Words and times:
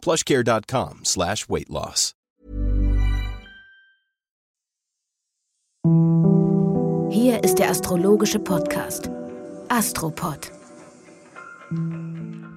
plushcare.com 0.00 1.00
slash 1.04 1.48
weight 1.48 1.68
loss. 1.68 2.14
Hier 7.10 7.42
ist 7.42 7.58
der 7.58 7.70
astrologische 7.70 8.38
Podcast 8.38 9.10
Astropod. 9.68 10.52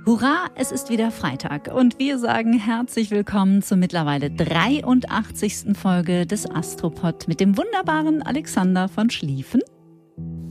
Hurra, 0.06 0.48
es 0.56 0.72
ist 0.72 0.90
wieder 0.90 1.12
Freitag 1.12 1.74
und 1.74 1.98
wir 1.98 2.20
sagen 2.20 2.54
herzlich 2.54 3.10
willkommen 3.10 3.62
zur 3.62 3.78
mittlerweile 3.78 4.30
83. 4.30 5.78
Folge 5.78 6.26
des 6.26 6.50
Astropod 6.50 7.28
mit 7.28 7.40
dem 7.40 7.58
wunderbaren 7.58 8.22
Alexander 8.22 8.90
von 8.90 9.10
Schlieffen 9.10 9.62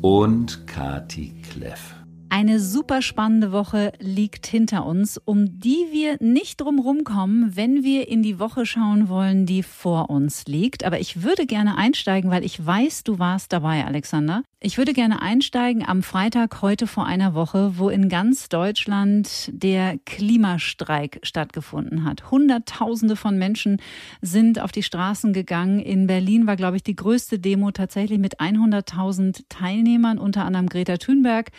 und 0.00 0.66
Kati 0.66 1.34
Kleff. 1.42 2.01
Eine 2.34 2.60
super 2.60 3.02
spannende 3.02 3.52
Woche 3.52 3.92
liegt 3.98 4.46
hinter 4.46 4.86
uns, 4.86 5.20
um 5.22 5.60
die 5.60 5.88
wir 5.90 6.16
nicht 6.18 6.62
drumherum 6.62 7.04
kommen, 7.04 7.56
wenn 7.56 7.84
wir 7.84 8.08
in 8.08 8.22
die 8.22 8.38
Woche 8.38 8.64
schauen 8.64 9.10
wollen, 9.10 9.44
die 9.44 9.62
vor 9.62 10.08
uns 10.08 10.46
liegt. 10.46 10.82
Aber 10.82 10.98
ich 10.98 11.22
würde 11.22 11.44
gerne 11.44 11.76
einsteigen, 11.76 12.30
weil 12.30 12.42
ich 12.42 12.64
weiß, 12.64 13.04
du 13.04 13.18
warst 13.18 13.52
dabei, 13.52 13.84
Alexander. 13.84 14.44
Ich 14.64 14.78
würde 14.78 14.92
gerne 14.92 15.20
einsteigen 15.20 15.84
am 15.84 16.04
Freitag 16.04 16.62
heute 16.62 16.86
vor 16.86 17.04
einer 17.04 17.34
Woche, 17.34 17.78
wo 17.78 17.88
in 17.88 18.08
ganz 18.08 18.48
Deutschland 18.48 19.50
der 19.52 19.98
Klimastreik 20.06 21.18
stattgefunden 21.24 22.04
hat. 22.04 22.30
Hunderttausende 22.30 23.16
von 23.16 23.36
Menschen 23.36 23.82
sind 24.20 24.60
auf 24.60 24.70
die 24.70 24.84
Straßen 24.84 25.32
gegangen. 25.32 25.80
In 25.80 26.06
Berlin 26.06 26.46
war, 26.46 26.54
glaube 26.54 26.76
ich, 26.76 26.84
die 26.84 26.94
größte 26.94 27.40
Demo 27.40 27.72
tatsächlich 27.72 28.20
mit 28.20 28.38
100.000 28.38 29.46
Teilnehmern, 29.48 30.18
unter 30.18 30.44
anderem 30.44 30.68
Greta 30.68 30.96
Thunberg 30.96 31.50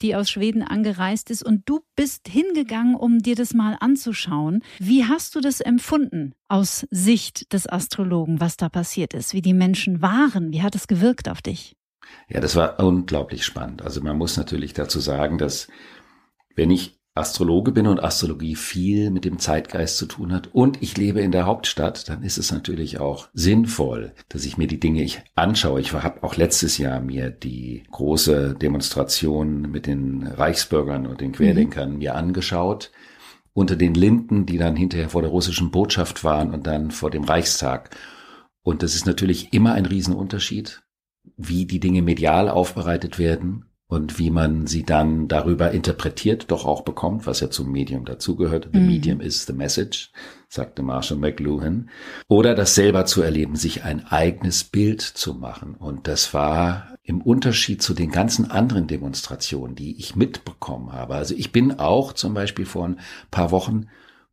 die 0.00 0.14
aus 0.14 0.30
Schweden 0.30 0.62
angereist 0.62 1.28
ist. 1.28 1.42
Und 1.42 1.68
du 1.68 1.80
bist 1.96 2.28
hingegangen, 2.28 2.94
um 2.94 3.18
dir 3.18 3.34
das 3.34 3.52
mal 3.52 3.76
anzuschauen. 3.80 4.62
Wie 4.78 5.04
hast 5.04 5.34
du 5.34 5.40
das 5.40 5.60
empfunden 5.60 6.34
aus 6.46 6.86
Sicht 6.92 7.52
des 7.52 7.68
Astrologen, 7.68 8.38
was 8.38 8.56
da 8.56 8.68
passiert 8.68 9.12
ist, 9.12 9.34
wie 9.34 9.42
die 9.42 9.54
Menschen 9.54 10.00
waren? 10.00 10.52
Wie 10.52 10.62
hat 10.62 10.76
es 10.76 10.86
gewirkt 10.86 11.28
auf 11.28 11.42
dich? 11.42 11.77
Ja, 12.28 12.40
das 12.40 12.56
war 12.56 12.78
unglaublich 12.80 13.44
spannend. 13.44 13.82
Also 13.82 14.00
man 14.00 14.18
muss 14.18 14.36
natürlich 14.36 14.74
dazu 14.74 15.00
sagen, 15.00 15.38
dass 15.38 15.68
wenn 16.54 16.70
ich 16.70 16.98
Astrologe 17.18 17.72
bin 17.72 17.86
und 17.86 18.02
Astrologie 18.02 18.54
viel 18.54 19.10
mit 19.10 19.24
dem 19.24 19.38
Zeitgeist 19.38 19.98
zu 19.98 20.06
tun 20.06 20.32
hat 20.32 20.48
und 20.52 20.82
ich 20.82 20.96
lebe 20.96 21.20
in 21.20 21.32
der 21.32 21.46
Hauptstadt, 21.46 22.08
dann 22.08 22.22
ist 22.22 22.38
es 22.38 22.52
natürlich 22.52 23.00
auch 23.00 23.28
sinnvoll, 23.34 24.12
dass 24.28 24.44
ich 24.44 24.56
mir 24.56 24.68
die 24.68 24.78
Dinge 24.78 25.02
ich 25.02 25.20
anschaue. 25.34 25.80
Ich 25.80 25.92
habe 25.92 26.22
auch 26.22 26.36
letztes 26.36 26.78
Jahr 26.78 27.00
mir 27.00 27.30
die 27.30 27.82
große 27.90 28.54
Demonstration 28.54 29.62
mit 29.62 29.86
den 29.86 30.26
Reichsbürgern 30.26 31.06
und 31.06 31.20
den 31.20 31.32
Querdenkern 31.32 31.92
mhm. 31.92 31.98
mir 31.98 32.14
angeschaut 32.14 32.92
unter 33.52 33.74
den 33.74 33.94
Linden, 33.94 34.46
die 34.46 34.56
dann 34.56 34.76
hinterher 34.76 35.08
vor 35.08 35.22
der 35.22 35.32
russischen 35.32 35.72
Botschaft 35.72 36.22
waren 36.22 36.54
und 36.54 36.68
dann 36.68 36.92
vor 36.92 37.10
dem 37.10 37.24
Reichstag. 37.24 37.90
Und 38.62 38.84
das 38.84 38.94
ist 38.94 39.06
natürlich 39.06 39.52
immer 39.52 39.72
ein 39.72 39.86
Riesenunterschied, 39.86 40.82
wie 41.36 41.66
die 41.66 41.80
Dinge 41.80 42.02
medial 42.02 42.48
aufbereitet 42.48 43.18
werden 43.18 43.64
und 43.88 44.18
wie 44.18 44.30
man 44.30 44.66
sie 44.66 44.82
dann 44.82 45.28
darüber 45.28 45.70
interpretiert 45.70 46.50
doch 46.50 46.66
auch 46.66 46.82
bekommt, 46.82 47.26
was 47.26 47.40
ja 47.40 47.48
zum 47.48 47.72
Medium 47.72 48.04
dazugehört. 48.04 48.68
The 48.72 48.80
mhm. 48.80 48.86
medium 48.86 49.20
is 49.20 49.46
the 49.46 49.54
message, 49.54 50.12
sagte 50.48 50.82
Marshall 50.82 51.16
McLuhan. 51.16 51.88
Oder 52.28 52.54
das 52.54 52.74
selber 52.74 53.06
zu 53.06 53.22
erleben, 53.22 53.56
sich 53.56 53.84
ein 53.84 54.06
eigenes 54.06 54.62
Bild 54.64 55.00
zu 55.00 55.32
machen. 55.32 55.74
Und 55.74 56.06
das 56.06 56.34
war 56.34 56.98
im 57.02 57.22
Unterschied 57.22 57.80
zu 57.80 57.94
den 57.94 58.10
ganzen 58.10 58.50
anderen 58.50 58.88
Demonstrationen, 58.88 59.74
die 59.74 59.98
ich 59.98 60.14
mitbekommen 60.14 60.92
habe. 60.92 61.14
Also 61.14 61.34
ich 61.34 61.50
bin 61.50 61.78
auch 61.78 62.12
zum 62.12 62.34
Beispiel 62.34 62.66
vor 62.66 62.84
ein 62.84 63.00
paar 63.30 63.50
Wochen 63.50 63.86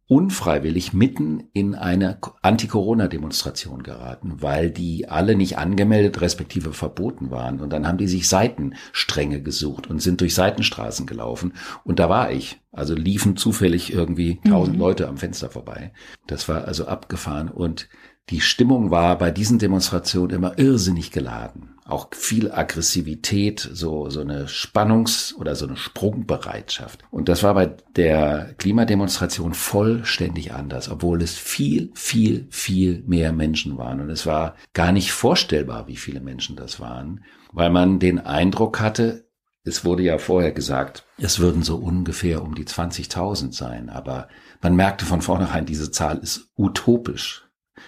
unfreiwillig 0.08 0.94
mitten 0.94 1.50
in 1.54 1.74
eine 1.74 2.20
Anti-Corona-Demonstration 2.44 3.82
geraten, 3.82 4.42
weil 4.42 4.70
die 4.70 5.10
alle 5.10 5.36
nicht 5.36 5.58
angemeldet 5.58 6.22
respektive 6.22 6.74
verboten 6.74 7.32
waren. 7.32 7.60
Und 7.60 7.74
dann 7.74 7.88
haben 7.88 7.98
die 7.98 8.08
sich 8.08 8.30
Seitenstränge 8.30 9.42
gesucht 9.42 9.88
und 9.88 10.02
sind 10.02 10.22
durch 10.22 10.36
Seitenstraßen 10.36 11.08
gelaufen. 11.08 11.54
Und 11.84 12.00
da 12.00 12.10
war 12.10 12.32
ich. 12.32 12.62
Also 12.72 12.94
liefen 12.94 13.38
zufällig 13.38 13.94
irgendwie 13.94 14.42
tausend 14.48 14.76
mhm. 14.76 14.82
Leute 14.82 15.08
am 15.08 15.18
Fenster 15.18 15.50
vorbei. 15.50 15.94
Das 16.28 16.50
war 16.50 16.66
also 16.66 16.88
abgefahren. 16.88 17.50
Und 17.50 17.88
die 18.30 18.42
Stimmung 18.42 18.92
war 18.92 19.18
bei 19.18 19.32
diesen 19.32 19.60
Demonstrationen 19.60 20.36
immer 20.36 20.60
irrsinnig 20.60 21.12
geladen 21.12 21.75
auch 21.86 22.08
viel 22.16 22.52
Aggressivität, 22.52 23.60
so, 23.60 24.10
so 24.10 24.22
eine 24.22 24.48
Spannungs- 24.48 25.36
oder 25.36 25.56
so 25.56 25.68
eine 25.68 25.78
Sprungbereitschaft. 25.78 27.04
Und 27.12 27.30
das 27.30 27.44
war 27.44 27.54
bei 27.54 27.76
der 27.96 28.56
Klimademonstration 28.58 29.54
vollständig 29.54 30.52
anders, 30.52 30.90
obwohl 30.90 31.22
es 31.22 31.38
viel, 31.38 31.92
viel, 31.94 32.48
viel 32.50 33.04
mehr 33.06 33.32
Menschen 33.32 33.78
waren. 33.78 34.02
Und 34.02 34.10
es 34.10 34.26
war 34.26 34.56
gar 34.74 34.92
nicht 34.92 35.12
vorstellbar, 35.12 35.88
wie 35.88 35.96
viele 35.96 36.22
Menschen 36.22 36.56
das 36.56 36.80
waren, 36.80 37.24
weil 37.52 37.70
man 37.70 38.00
den 38.00 38.20
Eindruck 38.20 38.80
hatte, 38.80 39.26
es 39.64 39.86
wurde 39.86 40.04
ja 40.04 40.18
vorher 40.18 40.52
gesagt, 40.52 41.06
es 41.18 41.40
würden 41.40 41.64
so 41.64 41.78
ungefähr 41.78 42.44
um 42.44 42.56
die 42.56 42.66
20.000 42.66 43.52
sein, 43.54 43.90
aber 43.90 44.28
man 44.62 44.76
merkte 44.76 45.06
von 45.06 45.22
vornherein, 45.22 45.66
diese 45.66 45.90
Zahl 45.92 46.18
ist 46.20 46.50
utopisch 46.56 47.45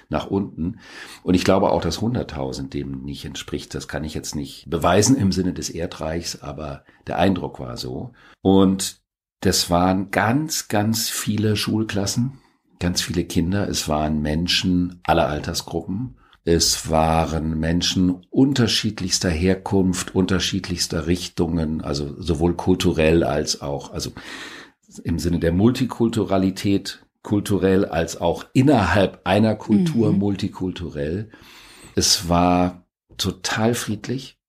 nach 0.09 0.27
unten. 0.27 0.79
Und 1.23 1.33
ich 1.33 1.43
glaube 1.43 1.71
auch, 1.71 1.81
dass 1.81 1.99
100.000 1.99 2.69
dem 2.69 3.03
nicht 3.03 3.25
entspricht. 3.25 3.73
Das 3.75 3.87
kann 3.87 4.03
ich 4.03 4.13
jetzt 4.13 4.35
nicht 4.35 4.69
beweisen 4.69 5.17
im 5.17 5.31
Sinne 5.31 5.53
des 5.53 5.69
Erdreichs, 5.69 6.41
aber 6.41 6.83
der 7.07 7.19
Eindruck 7.19 7.59
war 7.59 7.77
so. 7.77 8.11
Und 8.41 9.01
das 9.41 9.69
waren 9.69 10.11
ganz, 10.11 10.67
ganz 10.67 11.09
viele 11.09 11.55
Schulklassen, 11.55 12.39
ganz 12.79 13.01
viele 13.01 13.23
Kinder. 13.23 13.67
Es 13.69 13.87
waren 13.87 14.21
Menschen 14.21 14.99
aller 15.03 15.27
Altersgruppen. 15.27 16.17
Es 16.43 16.89
waren 16.89 17.59
Menschen 17.59 18.25
unterschiedlichster 18.29 19.29
Herkunft, 19.29 20.15
unterschiedlichster 20.15 21.05
Richtungen, 21.05 21.81
also 21.81 22.15
sowohl 22.21 22.55
kulturell 22.55 23.25
als 23.25 23.61
auch, 23.61 23.91
also 23.91 24.11
im 25.03 25.19
Sinne 25.19 25.39
der 25.39 25.51
Multikulturalität 25.51 27.05
kulturell 27.27 27.83
als 27.83 28.21
auch 28.21 28.45
innerhalb 28.53 29.19
einer 29.25 29.55
Kultur 29.55 30.13
mhm. 30.13 30.19
multikulturell. 30.19 31.29
Es 31.93 32.29
war 32.29 32.87
total 33.17 33.73
friedlich. 33.73 34.39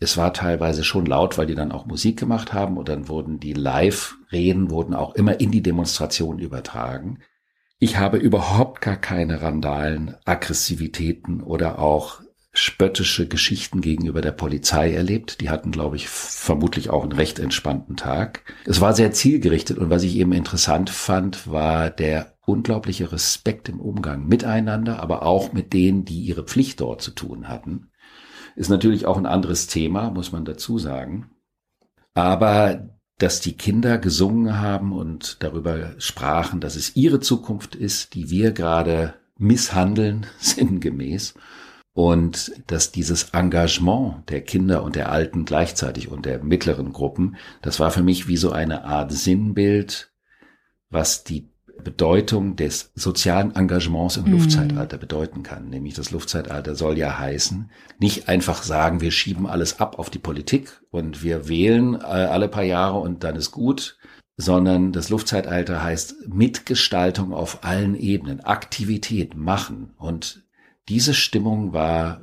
Es 0.00 0.18
war 0.18 0.34
teilweise 0.34 0.84
schon 0.84 1.06
laut, 1.06 1.38
weil 1.38 1.46
die 1.46 1.54
dann 1.54 1.72
auch 1.72 1.86
Musik 1.86 2.18
gemacht 2.18 2.52
haben 2.52 2.76
und 2.76 2.90
dann 2.90 3.08
wurden 3.08 3.40
die 3.40 3.54
Live-Reden 3.54 4.68
wurden 4.68 4.92
auch 4.92 5.14
immer 5.14 5.40
in 5.40 5.50
die 5.50 5.62
Demonstration 5.62 6.38
übertragen. 6.38 7.20
Ich 7.78 7.96
habe 7.96 8.18
überhaupt 8.18 8.82
gar 8.82 8.96
keine 8.96 9.40
Randalen, 9.40 10.16
Aggressivitäten 10.26 11.42
oder 11.42 11.78
auch 11.78 12.20
spöttische 12.56 13.28
Geschichten 13.28 13.82
gegenüber 13.82 14.22
der 14.22 14.32
Polizei 14.32 14.92
erlebt. 14.92 15.40
Die 15.40 15.50
hatten, 15.50 15.70
glaube 15.70 15.96
ich, 15.96 16.08
vermutlich 16.08 16.88
auch 16.88 17.02
einen 17.02 17.12
recht 17.12 17.38
entspannten 17.38 17.96
Tag. 17.96 18.42
Es 18.64 18.80
war 18.80 18.94
sehr 18.94 19.12
zielgerichtet 19.12 19.76
und 19.76 19.90
was 19.90 20.02
ich 20.02 20.16
eben 20.16 20.32
interessant 20.32 20.88
fand, 20.88 21.50
war 21.50 21.90
der 21.90 22.34
unglaubliche 22.46 23.12
Respekt 23.12 23.68
im 23.68 23.78
Umgang 23.78 24.26
miteinander, 24.26 25.00
aber 25.00 25.22
auch 25.22 25.52
mit 25.52 25.74
denen, 25.74 26.06
die 26.06 26.20
ihre 26.20 26.44
Pflicht 26.44 26.80
dort 26.80 27.02
zu 27.02 27.10
tun 27.10 27.48
hatten. 27.48 27.90
Ist 28.54 28.70
natürlich 28.70 29.04
auch 29.04 29.18
ein 29.18 29.26
anderes 29.26 29.66
Thema, 29.66 30.10
muss 30.10 30.32
man 30.32 30.46
dazu 30.46 30.78
sagen. 30.78 31.30
Aber 32.14 32.88
dass 33.18 33.40
die 33.40 33.56
Kinder 33.56 33.98
gesungen 33.98 34.58
haben 34.58 34.92
und 34.92 35.42
darüber 35.42 35.94
sprachen, 35.98 36.60
dass 36.60 36.76
es 36.76 36.96
ihre 36.96 37.20
Zukunft 37.20 37.74
ist, 37.74 38.14
die 38.14 38.30
wir 38.30 38.52
gerade 38.52 39.14
misshandeln, 39.36 40.26
sinngemäß 40.38 41.34
und 41.96 42.52
dass 42.66 42.92
dieses 42.92 43.30
Engagement 43.30 44.28
der 44.28 44.42
Kinder 44.42 44.82
und 44.82 44.96
der 44.96 45.10
Alten 45.10 45.46
gleichzeitig 45.46 46.10
und 46.10 46.26
der 46.26 46.44
mittleren 46.44 46.92
Gruppen, 46.92 47.36
das 47.62 47.80
war 47.80 47.90
für 47.90 48.02
mich 48.02 48.28
wie 48.28 48.36
so 48.36 48.52
eine 48.52 48.84
Art 48.84 49.10
Sinnbild, 49.12 50.12
was 50.90 51.24
die 51.24 51.48
Bedeutung 51.82 52.54
des 52.54 52.92
sozialen 52.94 53.56
Engagements 53.56 54.18
im 54.18 54.26
mhm. 54.26 54.32
Luftzeitalter 54.32 54.98
bedeuten 54.98 55.42
kann. 55.42 55.70
Nämlich 55.70 55.94
das 55.94 56.10
Luftzeitalter 56.10 56.74
soll 56.74 56.98
ja 56.98 57.18
heißen, 57.18 57.70
nicht 57.98 58.28
einfach 58.28 58.62
sagen, 58.62 59.00
wir 59.00 59.10
schieben 59.10 59.46
alles 59.46 59.80
ab 59.80 59.98
auf 59.98 60.10
die 60.10 60.18
Politik 60.18 60.82
und 60.90 61.22
wir 61.22 61.48
wählen 61.48 61.94
äh, 61.94 62.04
alle 62.04 62.48
paar 62.48 62.64
Jahre 62.64 62.98
und 62.98 63.24
dann 63.24 63.36
ist 63.36 63.52
gut, 63.52 63.96
sondern 64.36 64.92
das 64.92 65.08
Luftzeitalter 65.08 65.82
heißt 65.82 66.28
Mitgestaltung 66.28 67.32
auf 67.32 67.64
allen 67.64 67.94
Ebenen, 67.94 68.40
Aktivität, 68.40 69.34
Machen. 69.34 69.94
Und 69.96 70.45
diese 70.88 71.14
Stimmung 71.14 71.72
war 71.72 72.20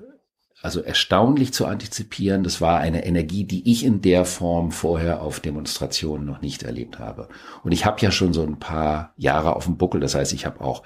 also 0.63 0.79
erstaunlich 0.79 1.51
zu 1.51 1.65
antizipieren. 1.65 2.43
Das 2.43 2.61
war 2.61 2.79
eine 2.79 3.05
Energie, 3.05 3.43
die 3.43 3.69
ich 3.69 3.83
in 3.83 4.01
der 4.01 4.23
Form 4.23 4.71
vorher 4.71 5.21
auf 5.21 5.41
Demonstrationen 5.41 6.25
noch 6.25 6.41
nicht 6.41 6.63
erlebt 6.63 6.99
habe. 6.99 7.27
Und 7.63 7.73
ich 7.73 7.85
habe 7.85 7.99
ja 7.99 8.11
schon 8.11 8.31
so 8.31 8.43
ein 8.43 8.59
paar 8.59 9.13
Jahre 9.17 9.57
auf 9.57 9.65
dem 9.65 9.77
Buckel. 9.77 9.99
Das 9.99 10.15
heißt, 10.15 10.31
ich 10.31 10.45
habe 10.45 10.61
auch 10.61 10.83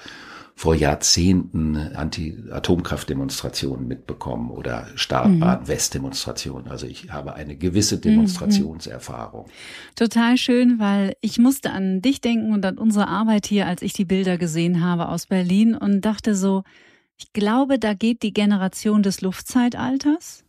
vor 0.55 0.73
Jahrzehnten 0.73 1.77
Anti-Atomkraft-Demonstrationen 1.77 3.87
mitbekommen 3.87 4.49
oder 4.49 4.87
Startbahn-West-Demonstrationen. 4.95 6.65
Mhm. 6.65 6.71
Also 6.71 6.87
ich 6.87 7.11
habe 7.11 7.35
eine 7.35 7.55
gewisse 7.55 7.97
mhm. 7.97 8.01
Demonstrationserfahrung. 8.01 9.45
Total 9.95 10.37
schön, 10.37 10.79
weil 10.79 11.13
ich 11.21 11.37
musste 11.37 11.69
an 11.69 12.01
dich 12.01 12.21
denken 12.21 12.51
und 12.51 12.65
an 12.65 12.79
unsere 12.79 13.07
Arbeit 13.07 13.45
hier, 13.45 13.67
als 13.67 13.83
ich 13.83 13.93
die 13.93 14.05
Bilder 14.05 14.39
gesehen 14.39 14.83
habe 14.83 15.09
aus 15.09 15.27
Berlin 15.27 15.75
und 15.75 16.01
dachte 16.01 16.33
so, 16.33 16.63
ich 17.17 17.33
glaube, 17.33 17.79
da 17.79 17.93
geht 17.93 18.23
die 18.23 18.33
Generation 18.33 19.03
des 19.03 19.21
Luftzeitalters 19.21 20.43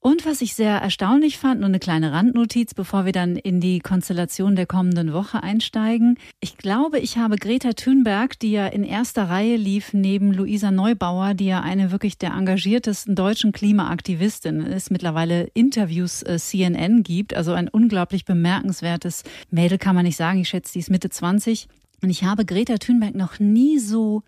und 0.00 0.24
was 0.26 0.42
ich 0.42 0.54
sehr 0.54 0.76
erstaunlich 0.76 1.38
fand, 1.38 1.58
nur 1.60 1.68
eine 1.68 1.80
kleine 1.80 2.12
Randnotiz, 2.12 2.72
bevor 2.72 3.04
wir 3.04 3.10
dann 3.10 3.34
in 3.34 3.60
die 3.60 3.80
Konstellation 3.80 4.54
der 4.54 4.64
kommenden 4.64 5.12
Woche 5.12 5.42
einsteigen. 5.42 6.18
Ich 6.38 6.56
glaube, 6.56 7.00
ich 7.00 7.18
habe 7.18 7.36
Greta 7.36 7.72
Thunberg, 7.72 8.38
die 8.38 8.52
ja 8.52 8.68
in 8.68 8.84
erster 8.84 9.28
Reihe 9.28 9.56
lief, 9.56 9.92
neben 9.92 10.32
Luisa 10.32 10.70
Neubauer, 10.70 11.34
die 11.34 11.46
ja 11.46 11.62
eine 11.62 11.90
wirklich 11.90 12.16
der 12.16 12.30
engagiertesten 12.30 13.16
deutschen 13.16 13.50
Klimaaktivistin 13.50 14.60
ist, 14.60 14.92
mittlerweile 14.92 15.48
Interviews 15.54 16.22
äh, 16.22 16.38
CNN 16.38 17.02
gibt, 17.02 17.34
also 17.34 17.52
ein 17.52 17.68
unglaublich 17.68 18.24
bemerkenswertes 18.24 19.24
Mädel 19.50 19.78
kann 19.78 19.96
man 19.96 20.04
nicht 20.04 20.16
sagen. 20.16 20.40
Ich 20.40 20.48
schätze, 20.48 20.74
die 20.74 20.78
ist 20.78 20.90
Mitte 20.90 21.10
20. 21.10 21.66
Und 22.02 22.10
ich 22.10 22.22
habe 22.22 22.44
Greta 22.44 22.78
Thunberg 22.78 23.16
noch 23.16 23.40
nie 23.40 23.80
so 23.80 24.22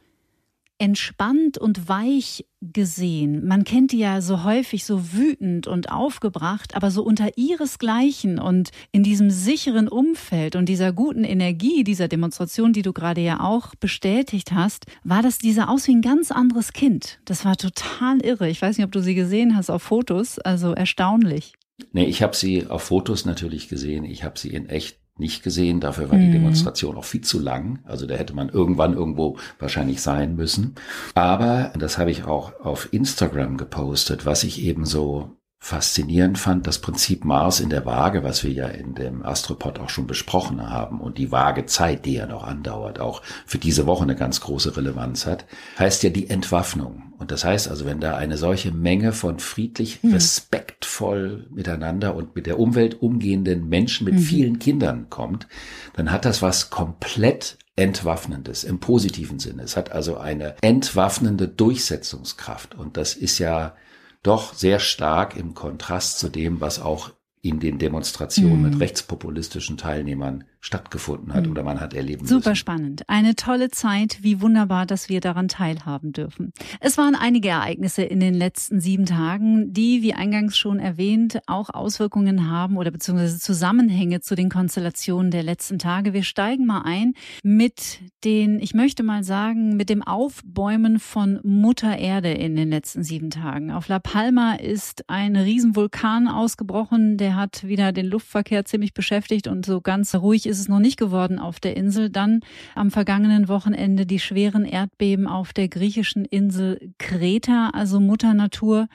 entspannt 0.80 1.58
und 1.58 1.88
weich 1.88 2.46
gesehen. 2.62 3.46
Man 3.46 3.64
kennt 3.64 3.92
die 3.92 3.98
ja 3.98 4.20
so 4.20 4.44
häufig 4.44 4.84
so 4.84 5.12
wütend 5.12 5.66
und 5.66 5.92
aufgebracht, 5.92 6.74
aber 6.74 6.90
so 6.90 7.02
unter 7.02 7.36
ihresgleichen 7.36 8.38
und 8.38 8.70
in 8.90 9.02
diesem 9.02 9.30
sicheren 9.30 9.88
Umfeld 9.88 10.56
und 10.56 10.68
dieser 10.68 10.92
guten 10.92 11.24
Energie 11.24 11.84
dieser 11.84 12.08
Demonstration, 12.08 12.72
die 12.72 12.82
du 12.82 12.92
gerade 12.92 13.20
ja 13.20 13.40
auch 13.40 13.74
bestätigt 13.74 14.52
hast, 14.52 14.86
war 15.04 15.22
das 15.22 15.38
dieser 15.38 15.68
aus 15.68 15.86
wie 15.86 15.94
ein 15.94 16.02
ganz 16.02 16.30
anderes 16.30 16.72
Kind. 16.72 17.20
Das 17.26 17.44
war 17.44 17.56
total 17.56 18.20
irre. 18.22 18.48
Ich 18.48 18.62
weiß 18.62 18.78
nicht, 18.78 18.86
ob 18.86 18.92
du 18.92 19.00
sie 19.02 19.14
gesehen 19.14 19.56
hast 19.56 19.70
auf 19.70 19.82
Fotos, 19.82 20.38
also 20.38 20.72
erstaunlich. 20.72 21.52
Nee, 21.92 22.06
ich 22.06 22.22
habe 22.22 22.36
sie 22.36 22.66
auf 22.66 22.84
Fotos 22.84 23.24
natürlich 23.24 23.68
gesehen. 23.68 24.04
Ich 24.04 24.24
habe 24.24 24.38
sie 24.38 24.48
in 24.48 24.68
echt 24.68 24.98
nicht 25.16 25.42
gesehen. 25.42 25.80
Dafür 25.80 26.10
war 26.10 26.18
die 26.18 26.26
mhm. 26.26 26.32
Demonstration 26.32 26.96
auch 26.96 27.04
viel 27.04 27.20
zu 27.20 27.38
lang. 27.38 27.80
Also 27.84 28.06
da 28.06 28.14
hätte 28.14 28.34
man 28.34 28.48
irgendwann 28.48 28.94
irgendwo 28.94 29.36
wahrscheinlich 29.58 30.00
sein 30.02 30.36
müssen. 30.36 30.74
Aber 31.14 31.72
das 31.78 31.98
habe 31.98 32.10
ich 32.10 32.24
auch 32.24 32.58
auf 32.60 32.92
Instagram 32.92 33.56
gepostet, 33.56 34.26
was 34.26 34.44
ich 34.44 34.62
eben 34.62 34.84
so 34.84 35.36
faszinierend 35.62 36.38
fand, 36.38 36.66
das 36.66 36.78
Prinzip 36.78 37.26
Mars 37.26 37.60
in 37.60 37.68
der 37.68 37.84
Waage, 37.84 38.24
was 38.24 38.42
wir 38.42 38.50
ja 38.50 38.66
in 38.66 38.94
dem 38.94 39.22
Astropod 39.22 39.78
auch 39.78 39.90
schon 39.90 40.06
besprochen 40.06 40.68
haben 40.70 41.00
und 41.00 41.18
die 41.18 41.30
Waagezeit, 41.30 42.06
die 42.06 42.14
ja 42.14 42.26
noch 42.26 42.44
andauert, 42.44 42.98
auch 42.98 43.20
für 43.44 43.58
diese 43.58 43.86
Woche 43.86 44.04
eine 44.04 44.16
ganz 44.16 44.40
große 44.40 44.74
Relevanz 44.74 45.26
hat, 45.26 45.44
heißt 45.78 46.02
ja 46.02 46.10
die 46.10 46.30
Entwaffnung. 46.30 47.12
Und 47.18 47.30
das 47.30 47.44
heißt 47.44 47.68
also, 47.68 47.84
wenn 47.84 48.00
da 48.00 48.16
eine 48.16 48.38
solche 48.38 48.72
Menge 48.72 49.12
von 49.12 49.38
friedlich, 49.38 50.02
mhm. 50.02 50.14
respektvoll 50.14 51.46
miteinander 51.50 52.16
und 52.16 52.34
mit 52.34 52.46
der 52.46 52.58
Umwelt 52.58 53.02
umgehenden 53.02 53.68
Menschen 53.68 54.06
mit 54.06 54.14
mhm. 54.14 54.20
vielen 54.20 54.58
Kindern 54.58 55.10
kommt, 55.10 55.46
dann 55.92 56.10
hat 56.10 56.24
das 56.24 56.40
was 56.40 56.70
komplett 56.70 57.58
Entwaffnendes 57.76 58.64
im 58.64 58.80
positiven 58.80 59.38
Sinne. 59.38 59.62
Es 59.62 59.76
hat 59.76 59.92
also 59.92 60.16
eine 60.16 60.54
entwaffnende 60.62 61.48
Durchsetzungskraft. 61.48 62.74
Und 62.74 62.96
das 62.96 63.14
ist 63.14 63.38
ja 63.38 63.74
doch 64.22 64.54
sehr 64.54 64.78
stark 64.78 65.36
im 65.36 65.54
Kontrast 65.54 66.18
zu 66.18 66.28
dem, 66.28 66.60
was 66.60 66.80
auch 66.80 67.10
in 67.42 67.58
den 67.60 67.78
Demonstrationen 67.78 68.62
mhm. 68.62 68.70
mit 68.70 68.80
rechtspopulistischen 68.80 69.78
Teilnehmern 69.78 70.44
stattgefunden 70.60 71.32
hat 71.32 71.46
mhm. 71.46 71.52
oder 71.52 71.62
man 71.62 71.80
hat 71.80 71.94
erleben 71.94 72.26
Super 72.26 72.50
müssen. 72.50 72.56
spannend. 72.56 73.02
Eine 73.08 73.34
tolle 73.34 73.70
Zeit. 73.70 74.18
Wie 74.20 74.42
wunderbar, 74.42 74.84
dass 74.84 75.08
wir 75.08 75.20
daran 75.20 75.48
teilhaben 75.48 76.12
dürfen. 76.12 76.52
Es 76.80 76.98
waren 76.98 77.14
einige 77.14 77.48
Ereignisse 77.48 78.02
in 78.02 78.20
den 78.20 78.34
letzten 78.34 78.78
sieben 78.78 79.06
Tagen, 79.06 79.72
die, 79.72 80.02
wie 80.02 80.12
eingangs 80.12 80.58
schon 80.58 80.78
erwähnt, 80.78 81.40
auch 81.46 81.70
Auswirkungen 81.70 82.50
haben 82.50 82.76
oder 82.76 82.90
beziehungsweise 82.90 83.38
Zusammenhänge 83.38 84.20
zu 84.20 84.34
den 84.34 84.50
Konstellationen 84.50 85.30
der 85.30 85.42
letzten 85.42 85.78
Tage. 85.78 86.12
Wir 86.12 86.24
steigen 86.24 86.66
mal 86.66 86.82
ein 86.84 87.14
mit 87.42 88.00
den, 88.24 88.60
ich 88.60 88.74
möchte 88.74 89.02
mal 89.02 89.24
sagen, 89.24 89.76
mit 89.76 89.88
dem 89.88 90.02
Aufbäumen 90.02 90.98
von 90.98 91.40
Mutter 91.42 91.96
Erde 91.96 92.32
in 92.32 92.54
den 92.54 92.68
letzten 92.68 93.02
sieben 93.02 93.30
Tagen. 93.30 93.70
Auf 93.70 93.88
La 93.88 93.98
Palma 93.98 94.56
ist 94.56 95.08
ein 95.08 95.36
Riesenvulkan 95.36 96.28
ausgebrochen. 96.28 97.16
Der 97.16 97.36
hat 97.36 97.64
wieder 97.66 97.92
den 97.92 98.06
Luftverkehr 98.06 98.66
ziemlich 98.66 98.92
beschäftigt 98.92 99.46
und 99.46 99.64
so 99.64 99.80
ganz 99.80 100.14
ruhig 100.14 100.49
ist 100.50 100.60
es 100.60 100.68
noch 100.68 100.80
nicht 100.80 100.98
geworden 100.98 101.38
auf 101.38 101.60
der 101.60 101.76
Insel. 101.76 102.10
Dann 102.10 102.40
am 102.74 102.90
vergangenen 102.90 103.48
Wochenende 103.48 104.04
die 104.04 104.18
schweren 104.18 104.64
Erdbeben 104.64 105.26
auf 105.26 105.52
der 105.52 105.68
griechischen 105.68 106.24
Insel 106.24 106.92
Kreta, 106.98 107.70
also 107.72 108.00
Mutter 108.00 108.34
Natur, 108.34 108.88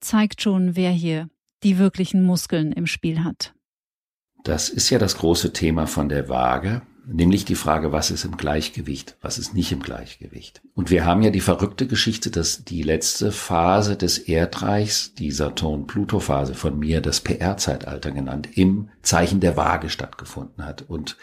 zeigt 0.00 0.42
schon, 0.42 0.74
wer 0.74 0.90
hier 0.90 1.28
die 1.62 1.78
wirklichen 1.78 2.22
Muskeln 2.22 2.72
im 2.72 2.86
Spiel 2.86 3.22
hat. 3.22 3.54
Das 4.44 4.68
ist 4.68 4.90
ja 4.90 4.98
das 4.98 5.16
große 5.18 5.52
Thema 5.52 5.86
von 5.86 6.08
der 6.08 6.28
Waage, 6.28 6.82
nämlich 7.06 7.44
die 7.44 7.54
Frage, 7.54 7.92
was 7.92 8.10
ist 8.10 8.24
im 8.24 8.36
Gleichgewicht, 8.36 9.16
was 9.20 9.38
ist 9.38 9.54
nicht 9.54 9.72
im 9.72 9.80
Gleichgewicht. 9.80 10.62
Und 10.74 10.90
wir 10.90 11.04
haben 11.04 11.22
ja 11.22 11.30
die 11.30 11.40
verrückte 11.40 11.86
Geschichte, 11.86 12.30
dass 12.30 12.64
die 12.64 12.82
letzte 12.82 13.32
Phase 13.32 13.96
des 13.96 14.18
Erdreichs, 14.18 15.14
die 15.14 15.30
Saturn-Pluto-Phase 15.30 16.54
von 16.54 16.78
mir 16.78 17.00
das 17.00 17.20
PR-Zeitalter 17.20 18.10
genannt, 18.10 18.48
im 18.54 18.88
Zeichen 19.02 19.40
der 19.40 19.56
Waage 19.56 19.90
stattgefunden 19.90 20.64
hat 20.64 20.82
und 20.82 21.16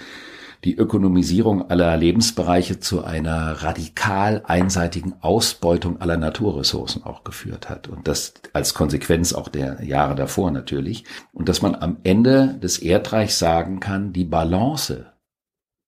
die 0.66 0.76
Ökonomisierung 0.76 1.70
aller 1.70 1.96
Lebensbereiche 1.96 2.82
zu 2.82 3.04
einer 3.04 3.64
radikal 3.64 4.44
einseitigen 4.46 5.16
Ausbeutung 5.22 6.02
aller 6.02 6.18
Naturressourcen 6.18 7.04
auch 7.04 7.24
geführt 7.24 7.70
hat. 7.70 7.88
Und 7.88 8.10
das 8.10 8.34
als 8.52 8.74
Konsequenz 8.74 9.32
auch 9.32 9.48
der 9.48 9.84
Jahre 9.86 10.16
davor 10.16 10.52
natürlich. 10.52 11.06
Und 11.32 11.48
dass 11.48 11.62
man 11.62 11.76
am 11.76 11.98
Ende 12.04 12.58
des 12.62 12.80
Erdreichs 12.80 13.40
sagen 13.40 13.80
kann, 13.80 14.12
die 14.12 14.26
Balance 14.26 15.06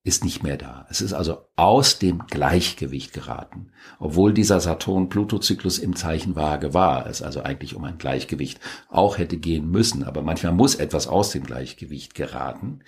ist 0.03 0.23
nicht 0.23 0.41
mehr 0.41 0.57
da. 0.57 0.87
Es 0.89 1.01
ist 1.01 1.13
also 1.13 1.45
aus 1.55 1.99
dem 1.99 2.25
Gleichgewicht 2.25 3.13
geraten. 3.13 3.71
Obwohl 3.99 4.33
dieser 4.33 4.59
Saturn-Pluto-Zyklus 4.59 5.77
im 5.77 5.95
Zeichen 5.95 6.35
Waage 6.35 6.73
war, 6.73 7.05
es 7.05 7.21
also 7.21 7.43
eigentlich 7.43 7.75
um 7.75 7.83
ein 7.83 7.99
Gleichgewicht 7.99 8.59
auch 8.89 9.19
hätte 9.19 9.37
gehen 9.37 9.69
müssen. 9.69 10.03
Aber 10.03 10.23
manchmal 10.23 10.53
muss 10.53 10.73
etwas 10.75 11.07
aus 11.07 11.31
dem 11.31 11.43
Gleichgewicht 11.43 12.15
geraten, 12.15 12.79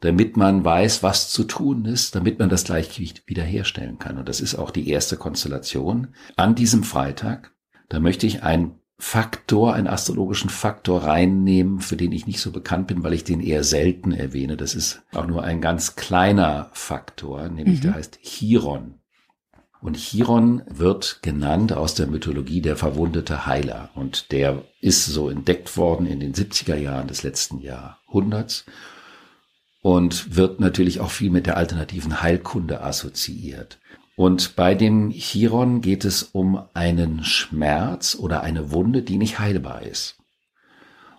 damit 0.00 0.36
man 0.36 0.62
weiß, 0.62 1.02
was 1.02 1.30
zu 1.30 1.44
tun 1.44 1.86
ist, 1.86 2.14
damit 2.14 2.38
man 2.38 2.50
das 2.50 2.64
Gleichgewicht 2.64 3.26
wiederherstellen 3.26 3.98
kann. 3.98 4.18
Und 4.18 4.28
das 4.28 4.40
ist 4.40 4.56
auch 4.56 4.70
die 4.70 4.90
erste 4.90 5.16
Konstellation 5.16 6.08
an 6.36 6.54
diesem 6.54 6.82
Freitag. 6.82 7.54
Da 7.88 7.98
möchte 7.98 8.26
ich 8.26 8.42
ein 8.42 8.78
Faktor, 8.98 9.74
einen 9.74 9.88
astrologischen 9.88 10.48
Faktor 10.48 11.04
reinnehmen, 11.04 11.80
für 11.80 11.96
den 11.96 12.12
ich 12.12 12.26
nicht 12.26 12.40
so 12.40 12.50
bekannt 12.50 12.86
bin, 12.86 13.04
weil 13.04 13.12
ich 13.12 13.24
den 13.24 13.40
eher 13.40 13.62
selten 13.62 14.12
erwähne. 14.12 14.56
Das 14.56 14.74
ist 14.74 15.02
auch 15.12 15.26
nur 15.26 15.44
ein 15.44 15.60
ganz 15.60 15.96
kleiner 15.96 16.70
Faktor, 16.72 17.48
nämlich 17.48 17.80
mhm. 17.80 17.82
der 17.82 17.94
heißt 17.94 18.18
Chiron. 18.22 18.94
Und 19.82 19.98
Chiron 19.98 20.62
wird 20.66 21.20
genannt 21.22 21.74
aus 21.74 21.94
der 21.94 22.06
Mythologie 22.06 22.62
der 22.62 22.76
verwundete 22.76 23.46
Heiler. 23.46 23.90
Und 23.94 24.32
der 24.32 24.64
ist 24.80 25.04
so 25.04 25.28
entdeckt 25.28 25.76
worden 25.76 26.06
in 26.06 26.18
den 26.18 26.32
70er 26.32 26.76
Jahren 26.76 27.06
des 27.06 27.22
letzten 27.22 27.60
Jahrhunderts 27.60 28.64
und 29.82 30.34
wird 30.34 30.58
natürlich 30.58 30.98
auch 30.98 31.10
viel 31.10 31.30
mit 31.30 31.46
der 31.46 31.56
alternativen 31.56 32.22
Heilkunde 32.22 32.82
assoziiert. 32.82 33.78
Und 34.16 34.56
bei 34.56 34.74
dem 34.74 35.10
Chiron 35.10 35.82
geht 35.82 36.06
es 36.06 36.22
um 36.22 36.62
einen 36.72 37.22
Schmerz 37.22 38.16
oder 38.18 38.42
eine 38.42 38.72
Wunde, 38.72 39.02
die 39.02 39.18
nicht 39.18 39.38
heilbar 39.38 39.82
ist. 39.82 40.15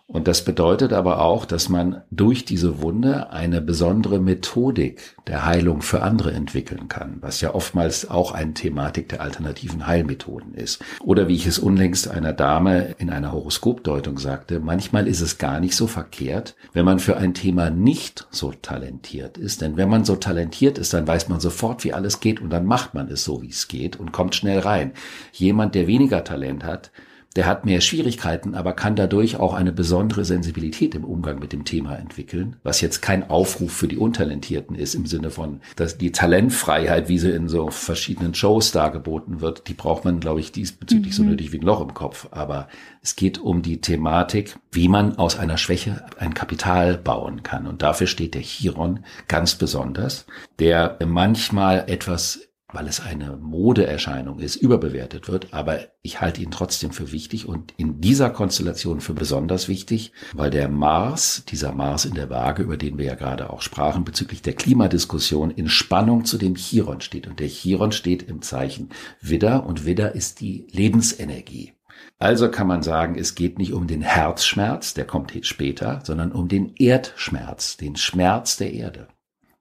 Und 0.09 0.29
das 0.29 0.45
bedeutet 0.45 0.93
aber 0.93 1.21
auch, 1.21 1.43
dass 1.43 1.67
man 1.67 2.01
durch 2.11 2.45
diese 2.45 2.81
Wunde 2.81 3.29
eine 3.31 3.59
besondere 3.59 4.21
Methodik 4.21 5.17
der 5.27 5.45
Heilung 5.45 5.81
für 5.81 6.01
andere 6.01 6.31
entwickeln 6.31 6.87
kann, 6.87 7.17
was 7.19 7.41
ja 7.41 7.53
oftmals 7.53 8.09
auch 8.09 8.31
eine 8.31 8.53
Thematik 8.53 9.09
der 9.09 9.19
alternativen 9.19 9.85
Heilmethoden 9.85 10.53
ist. 10.53 10.81
Oder 11.01 11.27
wie 11.27 11.35
ich 11.35 11.45
es 11.45 11.59
unlängst 11.59 12.07
einer 12.07 12.31
Dame 12.31 12.95
in 12.99 13.09
einer 13.09 13.33
Horoskopdeutung 13.33 14.17
sagte, 14.17 14.61
manchmal 14.61 15.09
ist 15.09 15.19
es 15.19 15.39
gar 15.39 15.59
nicht 15.59 15.75
so 15.75 15.87
verkehrt, 15.87 16.55
wenn 16.71 16.85
man 16.85 16.99
für 16.99 17.17
ein 17.17 17.33
Thema 17.33 17.69
nicht 17.69 18.27
so 18.31 18.53
talentiert 18.53 19.37
ist. 19.37 19.59
Denn 19.59 19.75
wenn 19.75 19.89
man 19.89 20.05
so 20.05 20.15
talentiert 20.15 20.77
ist, 20.77 20.93
dann 20.93 21.05
weiß 21.05 21.27
man 21.27 21.41
sofort, 21.41 21.83
wie 21.83 21.91
alles 21.91 22.21
geht 22.21 22.39
und 22.39 22.49
dann 22.49 22.65
macht 22.65 22.93
man 22.93 23.09
es 23.09 23.25
so, 23.25 23.41
wie 23.41 23.49
es 23.49 23.67
geht 23.67 23.97
und 23.97 24.13
kommt 24.13 24.35
schnell 24.35 24.59
rein. 24.59 24.93
Jemand, 25.33 25.75
der 25.75 25.85
weniger 25.85 26.23
Talent 26.23 26.63
hat, 26.63 26.91
der 27.37 27.45
hat 27.45 27.65
mehr 27.65 27.81
Schwierigkeiten, 27.81 28.55
aber 28.55 28.73
kann 28.73 28.95
dadurch 28.95 29.39
auch 29.39 29.53
eine 29.53 29.71
besondere 29.71 30.25
Sensibilität 30.25 30.95
im 30.95 31.05
Umgang 31.05 31.37
mit 31.37 31.53
dem 31.53 31.65
Thema 31.65 31.95
entwickeln, 31.95 32.55
was 32.63 32.81
jetzt 32.81 33.03
kein 33.03 33.29
Aufruf 33.29 33.71
für 33.71 33.87
die 33.87 33.97
Untalentierten 33.97 34.75
ist 34.75 34.95
im 34.95 35.05
Sinne 35.05 35.29
von, 35.29 35.61
dass 35.75 35.99
die 35.99 36.11
Talentfreiheit, 36.11 37.09
wie 37.09 37.19
sie 37.19 37.29
in 37.29 37.47
so 37.47 37.69
verschiedenen 37.69 38.33
Shows 38.33 38.71
dargeboten 38.71 39.39
wird, 39.39 39.67
die 39.67 39.75
braucht 39.75 40.03
man, 40.03 40.19
glaube 40.19 40.39
ich, 40.39 40.51
diesbezüglich 40.51 41.13
mhm. 41.13 41.15
so 41.15 41.23
nötig 41.23 41.51
wie 41.51 41.59
ein 41.59 41.65
Loch 41.65 41.81
im 41.81 41.93
Kopf. 41.93 42.27
Aber 42.31 42.69
es 43.03 43.15
geht 43.15 43.37
um 43.37 43.61
die 43.61 43.81
Thematik, 43.81 44.57
wie 44.71 44.87
man 44.87 45.19
aus 45.19 45.37
einer 45.37 45.59
Schwäche 45.59 46.05
ein 46.17 46.33
Kapital 46.33 46.97
bauen 46.97 47.43
kann. 47.43 47.67
Und 47.67 47.83
dafür 47.83 48.07
steht 48.07 48.33
der 48.33 48.41
Chiron 48.41 49.01
ganz 49.27 49.53
besonders, 49.53 50.25
der 50.57 50.97
manchmal 51.05 51.83
etwas 51.87 52.46
weil 52.73 52.87
es 52.87 52.99
eine 52.99 53.37
Modeerscheinung 53.37 54.39
ist, 54.39 54.57
überbewertet 54.57 55.29
wird. 55.29 55.53
Aber 55.53 55.79
ich 56.01 56.19
halte 56.19 56.41
ihn 56.41 56.51
trotzdem 56.51 56.91
für 56.91 57.11
wichtig 57.11 57.47
und 57.47 57.73
in 57.77 58.01
dieser 58.01 58.29
Konstellation 58.29 58.99
für 58.99 59.13
besonders 59.13 59.69
wichtig, 59.69 60.11
weil 60.33 60.49
der 60.49 60.67
Mars, 60.67 61.43
dieser 61.47 61.71
Mars 61.71 62.03
in 62.03 62.13
der 62.13 62.29
Waage, 62.29 62.63
über 62.63 62.75
den 62.75 62.97
wir 62.97 63.05
ja 63.05 63.15
gerade 63.15 63.49
auch 63.49 63.61
sprachen, 63.61 64.03
bezüglich 64.03 64.41
der 64.41 64.53
Klimadiskussion 64.53 65.51
in 65.51 65.69
Spannung 65.69 66.25
zu 66.25 66.37
dem 66.37 66.55
Chiron 66.55 66.99
steht. 66.99 67.27
Und 67.27 67.39
der 67.39 67.47
Chiron 67.47 67.93
steht 67.93 68.23
im 68.23 68.41
Zeichen 68.41 68.89
Widder 69.21 69.65
und 69.65 69.85
Widder 69.85 70.13
ist 70.13 70.41
die 70.41 70.67
Lebensenergie. 70.71 71.73
Also 72.19 72.49
kann 72.49 72.67
man 72.67 72.83
sagen, 72.83 73.15
es 73.15 73.35
geht 73.35 73.59
nicht 73.59 73.73
um 73.73 73.87
den 73.87 74.01
Herzschmerz, 74.01 74.93
der 74.93 75.05
kommt 75.05 75.33
später, 75.45 76.01
sondern 76.03 76.31
um 76.31 76.47
den 76.47 76.73
Erdschmerz, 76.75 77.77
den 77.77 77.95
Schmerz 77.95 78.57
der 78.57 78.73
Erde. 78.73 79.07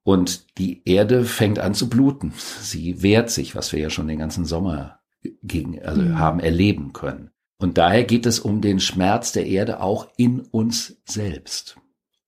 Und 0.07 0.57
die 0.57 0.83
Erde 0.85 1.25
fängt 1.25 1.59
an 1.59 1.73
zu 1.73 1.89
bluten. 1.89 2.31
Sie 2.37 3.01
wehrt 3.01 3.29
sich, 3.29 3.57
was 3.57 3.73
wir 3.73 3.79
ja 3.81 3.89
schon 3.89 4.07
den 4.07 4.19
ganzen 4.19 4.45
Sommer 4.45 5.01
gegen, 5.43 5.83
also 5.83 6.01
mhm. 6.01 6.17
haben 6.17 6.39
erleben 6.39 6.93
können. 6.93 7.31
Und 7.57 7.77
daher 7.77 8.05
geht 8.05 8.25
es 8.25 8.39
um 8.39 8.61
den 8.61 8.79
Schmerz 8.79 9.33
der 9.33 9.47
Erde 9.47 9.81
auch 9.81 10.07
in 10.15 10.39
uns 10.39 10.95
selbst. 11.03 11.75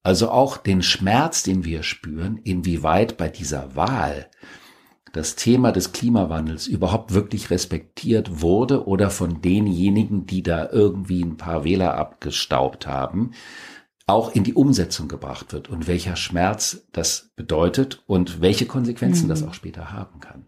Also 0.03 0.29
auch 0.29 0.57
den 0.57 0.81
Schmerz, 0.81 1.41
den 1.43 1.63
wir 1.63 1.83
spüren, 1.83 2.35
inwieweit 2.43 3.15
bei 3.15 3.29
dieser 3.29 3.77
Wahl 3.77 4.29
das 5.13 5.37
Thema 5.37 5.71
des 5.71 5.93
Klimawandels 5.93 6.67
überhaupt 6.67 7.13
wirklich 7.13 7.49
respektiert 7.49 8.41
wurde 8.41 8.87
oder 8.87 9.09
von 9.09 9.41
denjenigen, 9.41 10.25
die 10.25 10.43
da 10.43 10.69
irgendwie 10.69 11.23
ein 11.23 11.37
paar 11.37 11.63
Wähler 11.63 11.93
abgestaubt 11.93 12.87
haben, 12.87 13.31
auch 14.09 14.33
in 14.33 14.43
die 14.43 14.53
Umsetzung 14.53 15.07
gebracht 15.07 15.53
wird 15.53 15.69
und 15.69 15.87
welcher 15.87 16.15
Schmerz 16.15 16.87
das 16.91 17.31
bedeutet 17.35 18.03
und 18.07 18.41
welche 18.41 18.65
Konsequenzen 18.65 19.25
mhm. 19.25 19.29
das 19.29 19.43
auch 19.43 19.53
später 19.53 19.91
haben 19.91 20.19
kann. 20.19 20.45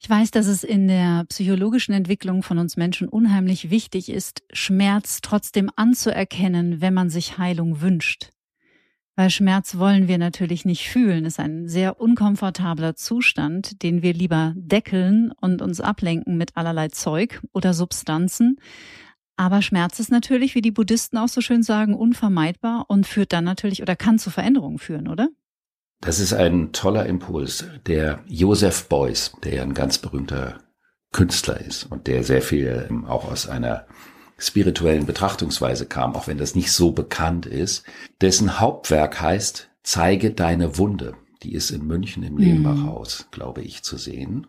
Ich 0.00 0.08
weiß, 0.08 0.30
dass 0.30 0.46
es 0.46 0.62
in 0.62 0.86
der 0.86 1.24
psychologischen 1.28 1.92
Entwicklung 1.92 2.44
von 2.44 2.58
uns 2.58 2.76
Menschen 2.76 3.08
unheimlich 3.08 3.70
wichtig 3.70 4.08
ist, 4.08 4.44
Schmerz 4.52 5.20
trotzdem 5.22 5.70
anzuerkennen, 5.74 6.80
wenn 6.80 6.94
man 6.94 7.10
sich 7.10 7.36
Heilung 7.36 7.80
wünscht. 7.80 8.30
Weil 9.16 9.30
Schmerz 9.30 9.76
wollen 9.78 10.06
wir 10.06 10.18
natürlich 10.18 10.64
nicht 10.64 10.88
fühlen. 10.88 11.24
Es 11.24 11.34
ist 11.34 11.40
ein 11.40 11.66
sehr 11.66 12.00
unkomfortabler 12.00 12.94
Zustand, 12.94 13.82
den 13.82 14.00
wir 14.00 14.14
lieber 14.14 14.52
deckeln 14.54 15.32
und 15.40 15.60
uns 15.60 15.80
ablenken 15.80 16.36
mit 16.36 16.56
allerlei 16.56 16.86
Zeug 16.86 17.40
oder 17.52 17.74
Substanzen, 17.74 18.60
aber 19.38 19.62
Schmerz 19.62 20.00
ist 20.00 20.10
natürlich, 20.10 20.54
wie 20.54 20.60
die 20.60 20.72
Buddhisten 20.72 21.16
auch 21.16 21.28
so 21.28 21.40
schön 21.40 21.62
sagen, 21.62 21.94
unvermeidbar 21.94 22.86
und 22.88 23.06
führt 23.06 23.32
dann 23.32 23.44
natürlich 23.44 23.80
oder 23.80 23.96
kann 23.96 24.18
zu 24.18 24.30
Veränderungen 24.30 24.78
führen, 24.78 25.08
oder? 25.08 25.28
Das 26.00 26.18
ist 26.18 26.32
ein 26.32 26.72
toller 26.72 27.06
Impuls. 27.06 27.64
Der 27.86 28.20
Joseph 28.26 28.88
Beuys, 28.88 29.32
der 29.44 29.54
ja 29.54 29.62
ein 29.62 29.74
ganz 29.74 29.98
berühmter 29.98 30.58
Künstler 31.12 31.60
ist 31.60 31.84
und 31.84 32.06
der 32.06 32.24
sehr 32.24 32.42
viel 32.42 32.86
ähm, 32.90 33.04
auch 33.04 33.30
aus 33.30 33.48
einer 33.48 33.86
spirituellen 34.38 35.06
Betrachtungsweise 35.06 35.86
kam, 35.86 36.14
auch 36.14 36.26
wenn 36.26 36.38
das 36.38 36.54
nicht 36.54 36.72
so 36.72 36.92
bekannt 36.92 37.46
ist, 37.46 37.84
dessen 38.20 38.60
Hauptwerk 38.60 39.20
heißt 39.20 39.70
Zeige 39.82 40.32
deine 40.32 40.76
Wunde. 40.76 41.14
Die 41.42 41.54
ist 41.54 41.70
in 41.70 41.86
München 41.86 42.22
im 42.22 42.34
mhm. 42.34 43.02
glaube 43.30 43.62
ich, 43.62 43.82
zu 43.82 43.96
sehen. 43.96 44.46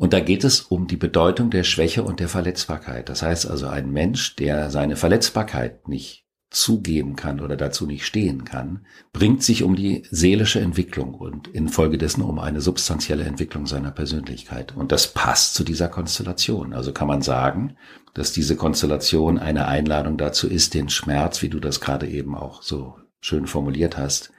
Und 0.00 0.14
da 0.14 0.20
geht 0.20 0.44
es 0.44 0.62
um 0.62 0.86
die 0.86 0.96
Bedeutung 0.96 1.50
der 1.50 1.62
Schwäche 1.62 2.02
und 2.02 2.20
der 2.20 2.30
Verletzbarkeit. 2.30 3.10
Das 3.10 3.20
heißt 3.20 3.50
also, 3.50 3.68
ein 3.68 3.90
Mensch, 3.90 4.34
der 4.34 4.70
seine 4.70 4.96
Verletzbarkeit 4.96 5.88
nicht 5.88 6.24
zugeben 6.48 7.16
kann 7.16 7.38
oder 7.38 7.54
dazu 7.54 7.84
nicht 7.84 8.06
stehen 8.06 8.46
kann, 8.46 8.86
bringt 9.12 9.42
sich 9.42 9.62
um 9.62 9.76
die 9.76 10.04
seelische 10.10 10.58
Entwicklung 10.58 11.12
und 11.12 11.48
infolgedessen 11.48 12.22
um 12.22 12.38
eine 12.38 12.62
substanzielle 12.62 13.24
Entwicklung 13.24 13.66
seiner 13.66 13.90
Persönlichkeit. 13.90 14.74
Und 14.74 14.90
das 14.90 15.08
passt 15.12 15.52
zu 15.52 15.64
dieser 15.64 15.88
Konstellation. 15.88 16.72
Also 16.72 16.94
kann 16.94 17.06
man 17.06 17.20
sagen, 17.20 17.76
dass 18.14 18.32
diese 18.32 18.56
Konstellation 18.56 19.38
eine 19.38 19.68
Einladung 19.68 20.16
dazu 20.16 20.48
ist, 20.48 20.72
den 20.72 20.88
Schmerz, 20.88 21.42
wie 21.42 21.50
du 21.50 21.60
das 21.60 21.78
gerade 21.78 22.08
eben 22.08 22.34
auch 22.34 22.62
so 22.62 22.96
schön 23.20 23.46
formuliert 23.46 23.98
hast, 23.98 24.32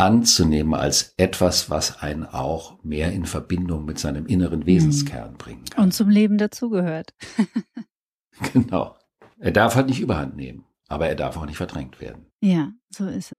anzunehmen 0.00 0.74
als 0.74 1.14
etwas, 1.16 1.70
was 1.70 2.02
einen 2.02 2.24
auch 2.24 2.82
mehr 2.82 3.12
in 3.12 3.26
Verbindung 3.26 3.84
mit 3.84 3.98
seinem 3.98 4.26
inneren 4.26 4.66
Wesenskern 4.66 5.36
bringen 5.36 5.64
kann. 5.66 5.84
Und 5.84 5.92
zum 5.92 6.08
Leben 6.08 6.38
dazugehört. 6.38 7.14
genau. 8.52 8.96
Er 9.38 9.52
darf 9.52 9.76
halt 9.76 9.88
nicht 9.88 10.00
überhand 10.00 10.36
nehmen, 10.36 10.64
aber 10.88 11.08
er 11.08 11.14
darf 11.14 11.36
auch 11.36 11.46
nicht 11.46 11.56
verdrängt 11.56 12.00
werden. 12.00 12.26
Ja, 12.40 12.72
so 12.88 13.06
ist 13.06 13.32
es. 13.32 13.38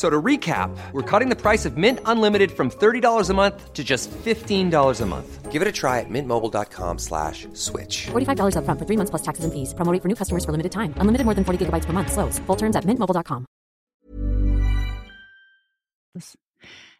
So 0.00 0.08
to 0.08 0.22
recap, 0.22 0.70
we're 0.92 1.02
cutting 1.02 1.28
the 1.28 1.36
price 1.36 1.66
of 1.66 1.76
Mint 1.76 2.00
Unlimited 2.06 2.50
from 2.50 2.70
$30 2.70 3.28
a 3.28 3.34
month 3.34 3.74
to 3.74 3.84
just 3.84 4.08
$15 4.10 5.00
a 5.00 5.06
month. 5.06 5.52
Give 5.52 5.60
it 5.60 5.68
a 5.68 5.72
try 5.72 6.00
at 6.00 6.08
mintmobile.com 6.08 6.98
slash 6.98 7.46
switch. 7.52 8.06
$45 8.06 8.56
up 8.56 8.64
front 8.64 8.78
for 8.78 8.86
three 8.86 8.96
months 8.96 9.10
plus 9.10 9.20
taxes 9.20 9.44
and 9.44 9.52
fees. 9.52 9.74
Promo 9.74 9.92
for 10.00 10.08
new 10.08 10.14
customers 10.14 10.44
for 10.46 10.52
limited 10.52 10.72
time. 10.72 10.94
Unlimited 10.96 11.26
more 11.26 11.34
than 11.34 11.44
40 11.44 11.66
gigabytes 11.66 11.84
per 11.84 11.92
month. 11.92 12.12
Slows. 12.12 12.38
Full 12.46 12.56
terms 12.56 12.76
at 12.76 12.86
mintmobile.com. 12.86 13.44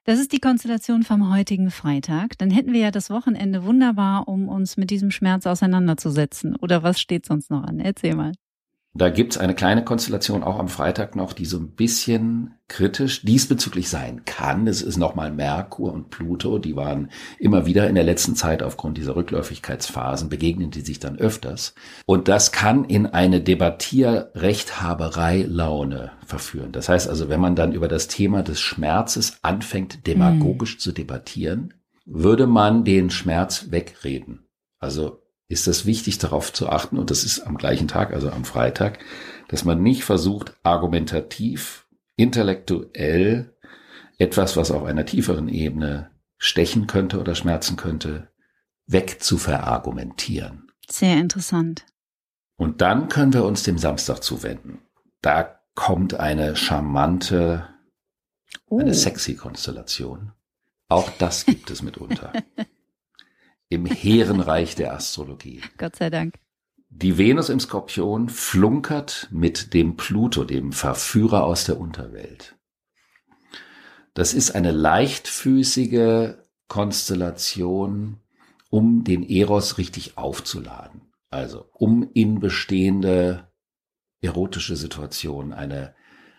Das 0.04 0.19
ist 0.19 0.33
die 0.33 0.40
Konstellation 0.40 1.02
vom 1.02 1.33
heutigen 1.33 1.71
Freitag. 1.71 2.37
Dann 2.37 2.50
hätten 2.50 2.75
wir 2.75 2.80
ja 2.80 2.90
das 2.90 3.09
Wochenende 3.09 3.64
wunderbar, 3.64 4.28
um 4.28 4.50
uns 4.50 4.76
mit 4.76 4.90
diesem 4.90 5.11
Schmerz 5.11 5.47
auseinanderzusetzen. 5.47 6.54
Oder 6.57 6.83
was 6.83 7.00
steht 7.00 7.25
sonst 7.25 7.50
noch 7.50 7.62
an? 7.62 7.80
Erzähl 7.80 8.14
mal. 8.14 8.33
Da 8.92 9.09
gibt's 9.09 9.38
eine 9.38 9.54
kleine 9.54 9.85
Konstellation 9.85 10.42
auch 10.42 10.59
am 10.59 10.66
Freitag 10.66 11.14
noch, 11.14 11.32
die 11.32 11.44
so 11.44 11.59
ein 11.59 11.76
bisschen 11.76 12.56
kritisch 12.66 13.23
diesbezüglich 13.23 13.88
sein 13.88 14.25
kann. 14.25 14.66
Es 14.66 14.82
ist 14.82 14.97
nochmal 14.97 15.30
Merkur 15.30 15.92
und 15.92 16.11
Pluto, 16.11 16.59
die 16.59 16.75
waren 16.75 17.12
immer 17.38 17.66
wieder 17.66 17.88
in 17.88 17.94
der 17.94 18.02
letzten 18.02 18.35
Zeit 18.35 18.64
aufgrund 18.64 18.99
dieser 18.99 19.14
Rückläufigkeitsphasen, 19.14 20.28
begegnen 20.28 20.73
die 20.73 20.80
sich 20.80 20.99
dann 20.99 21.18
öfters. 21.18 21.76
Und 22.04 22.26
das 22.26 22.50
kann 22.50 22.85
in 22.85 23.06
eine 23.06 23.40
Debattierrechthaberei-Laune 23.40 26.11
verführen. 26.26 26.73
Das 26.73 26.88
heißt 26.88 27.09
also, 27.09 27.28
wenn 27.28 27.40
man 27.40 27.54
dann 27.54 27.73
über 27.73 27.87
das 27.87 28.09
Thema 28.09 28.42
des 28.42 28.61
Schmerzes 28.61 29.38
anfängt, 29.42 30.09
demagogisch 30.09 30.75
mhm. 30.75 30.80
zu 30.80 30.90
debattieren, 30.90 31.75
würde 32.06 32.49
man 32.49 32.82
den 32.82 33.11
Schmerz 33.11 33.66
wegreden. 33.70 34.49
Also 34.80 35.20
ist 35.50 35.66
es 35.66 35.85
wichtig 35.85 36.19
darauf 36.19 36.52
zu 36.52 36.69
achten, 36.69 36.97
und 36.97 37.11
das 37.11 37.25
ist 37.25 37.40
am 37.40 37.59
gleichen 37.59 37.88
Tag, 37.88 38.12
also 38.12 38.30
am 38.30 38.45
Freitag, 38.45 39.00
dass 39.49 39.64
man 39.64 39.83
nicht 39.83 40.04
versucht, 40.04 40.54
argumentativ, 40.62 41.88
intellektuell 42.14 43.57
etwas, 44.16 44.57
was 44.57 44.71
auf 44.71 44.85
einer 44.85 45.04
tieferen 45.04 45.49
Ebene 45.49 46.12
stechen 46.38 46.87
könnte 46.87 47.19
oder 47.19 47.35
schmerzen 47.35 47.76
könnte, 47.76 48.28
weg 48.87 49.23
zu 49.23 49.38
verargumentieren. 49.38 50.71
Sehr 50.88 51.19
interessant. 51.19 51.85
Und 52.57 52.80
dann 52.80 53.09
können 53.09 53.33
wir 53.33 53.45
uns 53.45 53.64
dem 53.64 53.76
Samstag 53.76 54.23
zuwenden. 54.23 54.78
Da 55.21 55.59
kommt 55.75 56.14
eine 56.14 56.54
charmante, 56.54 57.66
oh. 58.66 58.78
eine 58.78 58.95
sexy 58.95 59.35
Konstellation. 59.35 60.30
Auch 60.88 61.11
das 61.19 61.45
gibt 61.45 61.71
es 61.71 61.83
mitunter. 61.83 62.33
im 63.71 63.87
Heerenreich 63.87 64.75
der 64.75 64.93
Astrologie. 64.93 65.62
Gott 65.79 65.97
sei 65.97 66.11
Dank. 66.11 66.35
Die 66.91 67.17
Venus 67.17 67.49
im 67.49 67.61
Skorpion 67.61 68.29
flunkert 68.29 69.29
mit 69.31 69.73
dem 69.73 69.97
Pluto, 69.97 70.45
dem 70.45 70.73
Verführer 70.73 71.45
aus 71.45 71.65
der 71.65 71.81
Unterwelt. 71.81 72.57
Das 74.12 74.35
ist 74.35 74.57
eine 74.57 74.73
leichtfüßige 74.73 76.35
Konstellation, 76.67 78.19
um 78.71 79.05
den 79.05 79.23
Eros 79.23 79.79
richtig 79.79 80.19
aufzuladen. 80.19 81.12
Also 81.31 81.67
um 81.73 82.11
in 82.12 82.41
bestehende 82.41 83.53
erotische 84.21 84.75
Situationen 84.75 85.53
eine 85.53 85.95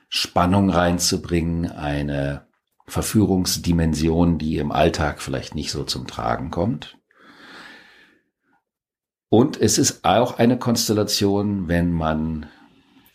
Spannung 0.10 0.70
reinzubringen, 0.70 1.72
eine 1.72 2.46
Verführungsdimension, 2.88 4.38
die 4.38 4.58
im 4.58 4.74
Alltag 4.74 5.22
vielleicht 5.22 5.56
nicht 5.56 5.72
so 5.72 5.86
zum 5.86 6.08
Tragen 6.08 6.52
kommt. 6.52 6.98
Und 9.34 9.62
es 9.62 9.78
ist 9.78 10.04
auch 10.04 10.40
eine 10.40 10.60
Konstellation, 10.60 11.70
wenn 11.70 11.94
man 11.94 12.48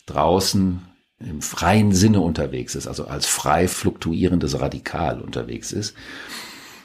draußen 0.07 0.81
im 1.19 1.43
freien 1.43 1.91
Sinne 1.91 2.21
unterwegs 2.21 2.73
ist, 2.73 2.87
also 2.87 3.05
als 3.05 3.27
frei 3.27 3.67
fluktuierendes 3.67 4.59
Radikal 4.59 5.21
unterwegs 5.21 5.71
ist, 5.71 5.95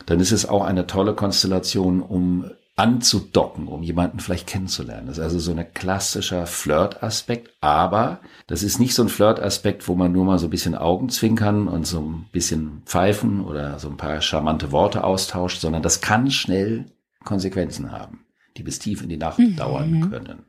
dann 0.05 0.21
ist 0.21 0.33
es 0.33 0.47
auch 0.47 0.62
eine 0.62 0.87
tolle 0.87 1.15
Konstellation, 1.15 2.03
um 2.03 2.51
anzudocken, 2.77 3.69
um 3.69 3.83
jemanden 3.83 4.21
vielleicht 4.21 4.47
kennenzulernen. 4.47 5.07
Das 5.07 5.17
ist 5.17 5.25
also 5.25 5.39
so 5.39 5.53
ein 5.53 5.73
klassischer 5.73 6.45
Flirt-Aspekt, 6.45 7.55
aber 7.62 8.21
das 8.49 8.62
ist 8.62 8.81
nicht 8.81 8.95
so 8.95 9.03
ein 9.03 9.09
Flirt-Aspekt, 9.09 9.89
wo 9.89 9.95
man 9.95 10.12
nur 10.12 10.27
mal 10.27 10.39
so 10.39 10.49
ein 10.49 10.51
bisschen 10.51 10.75
Augen 10.75 11.09
zwinkern 11.09 11.69
und 11.69 11.87
so 11.87 12.01
ein 12.01 12.27
bisschen 12.33 12.83
pfeifen 12.85 13.43
oder 13.43 13.79
so 13.79 13.89
ein 13.89 13.97
paar 13.97 14.21
charmante 14.21 14.73
Worte 14.73 15.05
austauscht, 15.05 15.62
sondern 15.62 15.83
das 15.83 16.03
kann 16.03 16.31
schnell 16.31 16.85
Konsequenzen 17.25 17.93
haben, 17.93 18.22
die 18.56 18.62
bis 18.62 18.78
tief 18.78 19.02
in 19.02 19.09
die 19.09 19.16
Nacht 19.16 19.38
mhm. 19.38 19.56
dauern 19.56 20.11
können. 20.11 20.47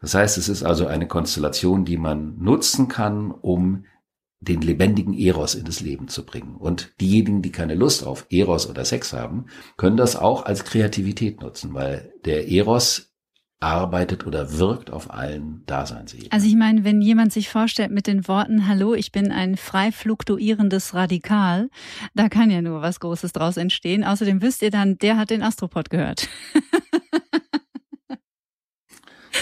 Das 0.00 0.14
heißt, 0.14 0.38
es 0.38 0.48
ist 0.48 0.62
also 0.62 0.86
eine 0.86 1.08
Konstellation, 1.08 1.84
die 1.84 1.96
man 1.96 2.38
nutzen 2.38 2.88
kann, 2.88 3.30
um 3.30 3.84
den 4.40 4.60
lebendigen 4.60 5.14
Eros 5.14 5.54
in 5.54 5.64
das 5.64 5.80
Leben 5.80 6.08
zu 6.08 6.24
bringen. 6.24 6.56
Und 6.56 6.92
diejenigen, 7.00 7.42
die 7.42 7.50
keine 7.50 7.74
Lust 7.74 8.04
auf 8.04 8.26
Eros 8.30 8.68
oder 8.68 8.84
Sex 8.84 9.12
haben, 9.12 9.46
können 9.76 9.96
das 9.96 10.14
auch 10.14 10.44
als 10.44 10.64
Kreativität 10.64 11.40
nutzen, 11.40 11.74
weil 11.74 12.12
der 12.24 12.48
Eros 12.48 13.05
arbeitet 13.60 14.26
oder 14.26 14.58
wirkt 14.58 14.90
auf 14.90 15.10
allen 15.10 15.64
Daseinsebenen. 15.66 16.30
Also 16.30 16.46
ich 16.46 16.56
meine, 16.56 16.84
wenn 16.84 17.00
jemand 17.00 17.32
sich 17.32 17.48
vorstellt 17.48 17.90
mit 17.90 18.06
den 18.06 18.28
Worten, 18.28 18.68
hallo, 18.68 18.94
ich 18.94 19.12
bin 19.12 19.32
ein 19.32 19.56
frei 19.56 19.92
fluktuierendes 19.92 20.94
Radikal, 20.94 21.70
da 22.14 22.28
kann 22.28 22.50
ja 22.50 22.60
nur 22.60 22.82
was 22.82 23.00
Großes 23.00 23.32
draus 23.32 23.56
entstehen. 23.56 24.04
Außerdem 24.04 24.42
wisst 24.42 24.62
ihr 24.62 24.70
dann, 24.70 24.98
der 24.98 25.16
hat 25.16 25.30
den 25.30 25.42
Astropod 25.42 25.90
gehört. 25.90 26.28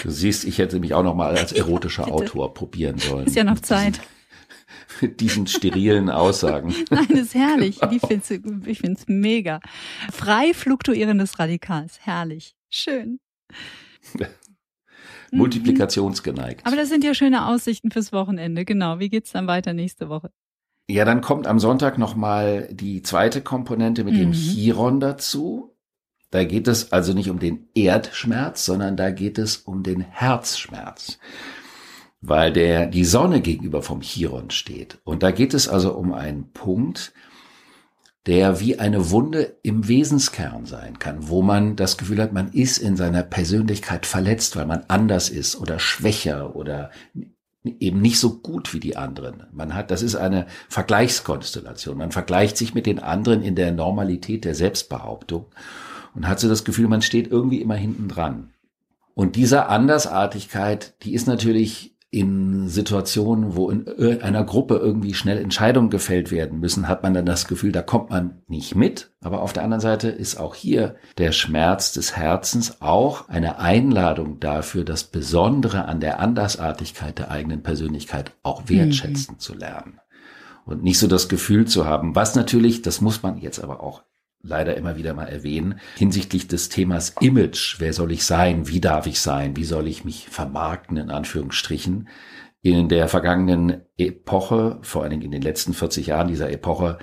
Du 0.03 0.11
siehst, 0.11 0.43
ich 0.43 0.59
hätte 0.59 0.79
mich 0.79 0.93
auch 0.93 1.01
noch 1.01 1.15
mal 1.15 1.35
als 1.35 1.51
erotischer 1.51 2.11
Autor 2.11 2.53
probieren 2.53 2.99
sollen. 2.99 3.25
Ist 3.25 3.35
ja 3.35 3.43
noch 3.43 3.59
Zeit. 3.59 4.01
Mit 5.01 5.19
diesen 5.19 5.47
sterilen 5.47 6.11
Aussagen. 6.11 6.75
Nein, 6.91 7.07
ist 7.07 7.33
herrlich. 7.33 7.79
Genau. 7.79 7.93
Ich 8.65 8.77
finde 8.79 8.99
es 8.99 9.07
mega. 9.07 9.61
Frei 10.11 10.53
fluktuierendes 10.53 11.39
Radikal. 11.39 11.85
Ist 11.85 12.05
herrlich. 12.05 12.55
Schön. 12.69 13.19
Multiplikationsgeneigt. 15.31 16.65
Aber 16.65 16.75
das 16.75 16.89
sind 16.89 17.03
ja 17.03 17.13
schöne 17.13 17.47
Aussichten 17.47 17.91
fürs 17.91 18.13
Wochenende. 18.13 18.65
Genau. 18.65 18.99
Wie 18.99 19.09
geht's 19.09 19.31
dann 19.31 19.47
weiter 19.47 19.73
nächste 19.73 20.09
Woche? 20.09 20.31
Ja, 20.87 21.03
dann 21.03 21.21
kommt 21.21 21.47
am 21.47 21.59
Sonntag 21.59 21.97
nochmal 21.97 22.69
die 22.71 23.01
zweite 23.01 23.41
Komponente 23.41 24.03
mit 24.03 24.13
mhm. 24.13 24.19
dem 24.19 24.31
Chiron 24.33 24.99
dazu. 24.99 25.75
Da 26.29 26.43
geht 26.43 26.67
es 26.67 26.91
also 26.91 27.13
nicht 27.13 27.29
um 27.29 27.39
den 27.39 27.69
Erdschmerz, 27.73 28.65
sondern 28.65 28.97
da 28.97 29.09
geht 29.11 29.37
es 29.37 29.57
um 29.57 29.83
den 29.83 30.01
Herzschmerz, 30.01 31.17
weil 32.21 32.51
der 32.51 32.87
die 32.87 33.05
Sonne 33.05 33.41
gegenüber 33.41 33.81
vom 33.81 34.01
Chiron 34.01 34.51
steht. 34.51 34.99
Und 35.03 35.23
da 35.23 35.31
geht 35.31 35.53
es 35.53 35.67
also 35.67 35.93
um 35.93 36.13
einen 36.13 36.51
Punkt, 36.51 37.13
der 38.27 38.59
wie 38.59 38.79
eine 38.79 39.11
Wunde 39.11 39.57
im 39.61 39.87
Wesenskern 39.87 40.65
sein 40.65 40.97
kann, 40.97 41.27
wo 41.29 41.41
man 41.41 41.75
das 41.75 41.97
Gefühl 41.97 42.21
hat, 42.21 42.33
man 42.33 42.51
ist 42.51 42.79
in 42.79 42.95
seiner 42.95 43.23
Persönlichkeit 43.23 44.05
verletzt, 44.05 44.55
weil 44.55 44.65
man 44.65 44.83
anders 44.87 45.29
ist 45.29 45.55
oder 45.55 45.77
schwächer 45.77 46.55
oder 46.55 46.89
eben 47.79 48.01
nicht 48.01 48.19
so 48.19 48.37
gut 48.37 48.73
wie 48.73 48.79
die 48.79 48.97
anderen. 48.97 49.43
Man 49.51 49.73
hat, 49.73 49.91
das 49.91 50.01
ist 50.01 50.15
eine 50.15 50.47
Vergleichskonstellation. 50.69 51.97
Man 51.97 52.11
vergleicht 52.11 52.57
sich 52.57 52.73
mit 52.73 52.85
den 52.85 52.99
anderen 52.99 53.41
in 53.41 53.55
der 53.55 53.71
Normalität 53.71 54.45
der 54.45 54.55
Selbstbehauptung 54.55 55.45
und 56.13 56.27
hat 56.27 56.39
so 56.39 56.47
das 56.47 56.63
Gefühl, 56.63 56.87
man 56.87 57.01
steht 57.01 57.27
irgendwie 57.27 57.61
immer 57.61 57.75
hinten 57.75 58.07
dran. 58.07 58.51
Und 59.13 59.35
diese 59.35 59.67
Andersartigkeit, 59.67 60.93
die 61.03 61.13
ist 61.13 61.27
natürlich 61.27 61.94
in 62.11 62.69
Situationen, 62.69 63.55
wo 63.55 63.69
in 63.69 64.21
einer 64.21 64.43
Gruppe 64.43 64.75
irgendwie 64.75 65.13
schnell 65.13 65.37
Entscheidungen 65.37 65.89
gefällt 65.89 66.31
werden 66.31 66.59
müssen, 66.59 66.87
hat 66.87 67.03
man 67.03 67.13
dann 67.13 67.25
das 67.25 67.47
Gefühl, 67.47 67.71
da 67.71 67.81
kommt 67.81 68.09
man 68.09 68.41
nicht 68.47 68.75
mit. 68.75 69.11
Aber 69.21 69.41
auf 69.41 69.51
der 69.51 69.63
anderen 69.63 69.81
Seite 69.81 70.09
ist 70.09 70.39
auch 70.39 70.55
hier 70.55 70.95
der 71.17 71.33
Schmerz 71.33 71.91
des 71.91 72.15
Herzens 72.15 72.81
auch 72.81 73.27
eine 73.27 73.59
Einladung 73.59 74.39
dafür, 74.39 74.85
das 74.85 75.03
Besondere 75.03 75.85
an 75.85 75.99
der 75.99 76.19
Andersartigkeit 76.19 77.19
der 77.19 77.31
eigenen 77.31 77.63
Persönlichkeit 77.63 78.31
auch 78.43 78.63
wertschätzen 78.67 79.35
mhm. 79.35 79.39
zu 79.39 79.53
lernen. 79.53 79.99
Und 80.65 80.83
nicht 80.83 80.99
so 80.99 81.07
das 81.07 81.27
Gefühl 81.27 81.65
zu 81.67 81.85
haben, 81.85 82.15
was 82.15 82.35
natürlich, 82.35 82.81
das 82.81 83.01
muss 83.01 83.23
man 83.23 83.37
jetzt 83.37 83.59
aber 83.59 83.83
auch 83.83 84.03
leider 84.45 84.77
immer 84.77 84.97
wieder 84.97 85.13
mal 85.13 85.27
erwähnen, 85.27 85.79
hinsichtlich 85.97 86.47
des 86.47 86.69
Themas 86.69 87.15
Image. 87.19 87.79
Wer 87.79 87.93
soll 87.93 88.11
ich 88.11 88.23
sein? 88.23 88.67
Wie 88.67 88.79
darf 88.79 89.07
ich 89.07 89.19
sein? 89.19 89.55
Wie 89.55 89.63
soll 89.63 89.87
ich 89.87 90.05
mich 90.05 90.27
vermarkten, 90.29 90.97
in 90.97 91.09
Anführungsstrichen? 91.09 92.07
In 92.61 92.89
der 92.89 93.07
vergangenen 93.07 93.81
Epoche, 93.97 94.79
vor 94.81 95.03
allen 95.03 95.11
Dingen 95.11 95.23
in 95.23 95.31
den 95.31 95.41
letzten 95.41 95.73
40 95.73 96.07
Jahren 96.07 96.27
dieser 96.27 96.49
Epoche, 96.49 96.97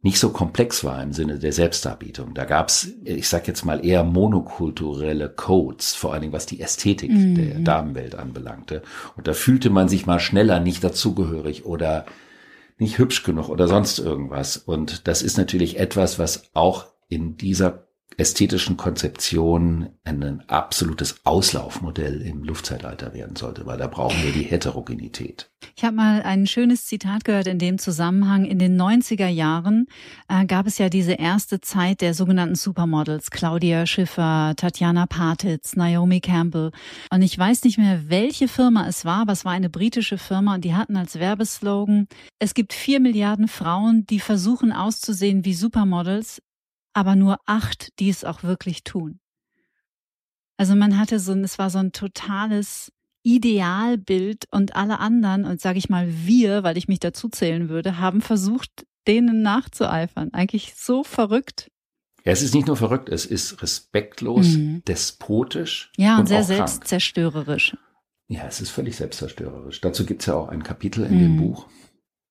nicht 0.00 0.20
so 0.20 0.30
komplex 0.30 0.84
war 0.84 1.02
im 1.02 1.12
Sinne 1.12 1.38
der 1.38 1.52
Selbstdarbietung. 1.52 2.32
Da 2.32 2.44
gab's, 2.44 2.92
ich 3.02 3.28
sag 3.28 3.48
jetzt 3.48 3.64
mal, 3.64 3.84
eher 3.84 4.04
monokulturelle 4.04 5.28
Codes, 5.28 5.94
vor 5.94 6.12
allen 6.12 6.22
Dingen 6.22 6.32
was 6.32 6.46
die 6.46 6.60
Ästhetik 6.60 7.10
mhm. 7.10 7.34
der 7.34 7.58
Damenwelt 7.58 8.14
anbelangte. 8.14 8.82
Und 9.16 9.26
da 9.26 9.32
fühlte 9.32 9.70
man 9.70 9.88
sich 9.88 10.06
mal 10.06 10.20
schneller 10.20 10.60
nicht 10.60 10.84
dazugehörig 10.84 11.66
oder 11.66 12.06
nicht 12.78 12.98
hübsch 12.98 13.22
genug 13.22 13.48
oder 13.48 13.68
sonst 13.68 13.98
irgendwas. 13.98 14.56
Und 14.56 15.08
das 15.08 15.22
ist 15.22 15.36
natürlich 15.36 15.78
etwas, 15.78 16.18
was 16.18 16.50
auch 16.54 16.86
in 17.08 17.36
dieser 17.36 17.87
ästhetischen 18.16 18.76
Konzeption 18.76 19.90
ein 20.04 20.42
absolutes 20.48 21.20
Auslaufmodell 21.24 22.22
im 22.22 22.42
Luftzeitalter 22.42 23.14
werden 23.14 23.36
sollte, 23.36 23.66
weil 23.66 23.78
da 23.78 23.86
brauchen 23.86 24.22
wir 24.24 24.32
die 24.32 24.42
Heterogenität. 24.42 25.50
Ich 25.76 25.84
habe 25.84 25.94
mal 25.94 26.22
ein 26.22 26.46
schönes 26.46 26.86
Zitat 26.86 27.24
gehört 27.24 27.46
in 27.46 27.58
dem 27.58 27.78
Zusammenhang. 27.78 28.44
In 28.44 28.58
den 28.58 28.80
90er 28.80 29.28
Jahren 29.28 29.86
äh, 30.28 30.46
gab 30.46 30.66
es 30.66 30.78
ja 30.78 30.88
diese 30.88 31.12
erste 31.12 31.60
Zeit 31.60 32.00
der 32.00 32.14
sogenannten 32.14 32.54
Supermodels. 32.54 33.30
Claudia 33.30 33.86
Schiffer, 33.86 34.54
Tatjana 34.56 35.06
Patitz, 35.06 35.76
Naomi 35.76 36.20
Campbell. 36.20 36.72
Und 37.10 37.22
ich 37.22 37.38
weiß 37.38 37.64
nicht 37.64 37.78
mehr, 37.78 38.08
welche 38.08 38.48
Firma 38.48 38.88
es 38.88 39.04
war, 39.04 39.22
aber 39.22 39.32
es 39.32 39.44
war 39.44 39.52
eine 39.52 39.70
britische 39.70 40.18
Firma 40.18 40.54
und 40.54 40.64
die 40.64 40.74
hatten 40.74 40.96
als 40.96 41.18
Werbeslogan, 41.18 42.08
es 42.38 42.54
gibt 42.54 42.72
vier 42.72 43.00
Milliarden 43.00 43.48
Frauen, 43.48 44.06
die 44.06 44.20
versuchen 44.20 44.72
auszusehen 44.72 45.44
wie 45.44 45.54
Supermodels, 45.54 46.40
aber 46.92 47.16
nur 47.16 47.38
acht, 47.46 47.98
die 47.98 48.08
es 48.08 48.24
auch 48.24 48.42
wirklich 48.42 48.84
tun. 48.84 49.20
Also 50.56 50.74
man 50.74 50.98
hatte 50.98 51.20
so, 51.20 51.34
es 51.34 51.58
war 51.58 51.70
so 51.70 51.78
ein 51.78 51.92
totales 51.92 52.92
Idealbild 53.22 54.44
und 54.50 54.74
alle 54.74 54.98
anderen, 54.98 55.44
und 55.44 55.60
sage 55.60 55.78
ich 55.78 55.88
mal 55.88 56.08
wir, 56.08 56.62
weil 56.62 56.76
ich 56.76 56.88
mich 56.88 57.00
dazu 57.00 57.28
zählen 57.28 57.68
würde, 57.68 57.98
haben 57.98 58.20
versucht, 58.20 58.86
denen 59.06 59.42
nachzueifern. 59.42 60.30
Eigentlich 60.32 60.74
so 60.76 61.04
verrückt. 61.04 61.70
Ja, 62.24 62.32
es 62.32 62.42
ist 62.42 62.54
nicht 62.54 62.66
nur 62.66 62.76
verrückt, 62.76 63.08
es 63.08 63.24
ist 63.24 63.62
respektlos, 63.62 64.48
mhm. 64.48 64.82
despotisch. 64.86 65.92
Ja, 65.96 66.14
und, 66.14 66.22
und 66.22 66.26
sehr 66.26 66.44
selbstzerstörerisch. 66.44 67.76
Ja, 68.26 68.46
es 68.46 68.60
ist 68.60 68.70
völlig 68.70 68.96
selbstzerstörerisch. 68.96 69.80
Dazu 69.80 70.04
gibt 70.04 70.22
es 70.22 70.26
ja 70.26 70.34
auch 70.34 70.48
ein 70.48 70.62
Kapitel 70.62 71.04
in 71.04 71.14
mhm. 71.14 71.20
dem 71.20 71.36
Buch 71.38 71.66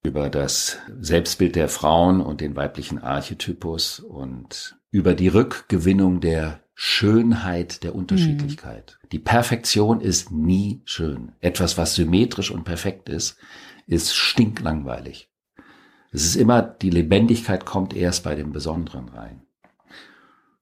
über 0.08 0.30
das 0.30 0.78
Selbstbild 1.00 1.54
der 1.54 1.68
Frauen 1.68 2.20
und 2.20 2.40
den 2.40 2.56
weiblichen 2.56 2.98
Archetypus 2.98 4.00
und 4.00 4.76
über 4.90 5.14
die 5.14 5.28
Rückgewinnung 5.28 6.20
der 6.20 6.60
Schönheit 6.74 7.84
der 7.84 7.94
Unterschiedlichkeit. 7.94 8.98
Mhm. 9.02 9.08
Die 9.10 9.18
Perfektion 9.18 10.00
ist 10.00 10.32
nie 10.32 10.80
schön. 10.86 11.32
Etwas, 11.40 11.76
was 11.76 11.94
symmetrisch 11.94 12.50
und 12.50 12.64
perfekt 12.64 13.08
ist, 13.08 13.36
ist 13.86 14.14
stinklangweilig. 14.14 15.28
Es 16.10 16.24
ist 16.24 16.36
immer, 16.36 16.62
die 16.62 16.90
Lebendigkeit 16.90 17.66
kommt 17.66 17.94
erst 17.94 18.24
bei 18.24 18.34
dem 18.34 18.52
Besonderen 18.52 19.10
rein. 19.10 19.42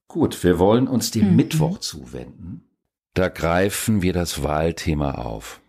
Gut, 0.09 0.43
wir 0.43 0.59
wollen 0.59 0.87
uns 0.87 1.11
dem 1.11 1.29
mhm. 1.29 1.35
Mittwoch 1.37 1.77
zuwenden. 1.79 2.65
Da 3.13 3.29
greifen 3.29 4.01
wir 4.01 4.11
das 4.11 4.43
Wahlthema 4.43 5.11
auf. 5.11 5.61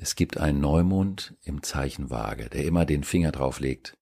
Es 0.00 0.14
gibt 0.14 0.38
einen 0.38 0.60
Neumond 0.60 1.34
im 1.42 1.64
Zeichen 1.64 2.08
Waage, 2.08 2.48
der 2.48 2.64
immer 2.64 2.86
den 2.86 3.02
Finger 3.02 3.32
drauf 3.32 3.58
legt. 3.58 3.98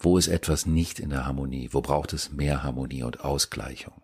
Wo 0.00 0.18
ist 0.18 0.26
etwas 0.26 0.66
nicht 0.66 0.98
in 0.98 1.10
der 1.10 1.26
Harmonie? 1.26 1.68
Wo 1.70 1.80
braucht 1.80 2.12
es 2.12 2.32
mehr 2.32 2.64
Harmonie 2.64 3.04
und 3.04 3.20
Ausgleichung? 3.20 4.02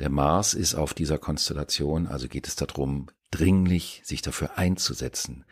Der 0.00 0.10
Mars 0.10 0.54
ist 0.54 0.74
auf 0.74 0.92
dieser 0.92 1.18
Konstellation, 1.18 2.08
also 2.08 2.26
geht 2.26 2.48
es 2.48 2.56
darum, 2.56 3.06
dringlich 3.30 4.02
sich 4.04 4.22
dafür 4.22 4.58
einzusetzen, 4.58 5.44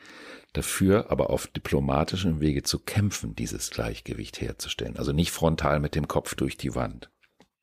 dafür 0.52 1.12
aber 1.12 1.30
auf 1.30 1.46
diplomatischem 1.46 2.40
Wege 2.40 2.64
zu 2.64 2.80
kämpfen, 2.80 3.36
dieses 3.36 3.70
Gleichgewicht 3.70 4.40
herzustellen, 4.40 4.96
also 4.96 5.12
nicht 5.12 5.30
frontal 5.30 5.78
mit 5.78 5.94
dem 5.94 6.08
Kopf 6.08 6.34
durch 6.34 6.56
die 6.56 6.74
Wand. 6.74 7.08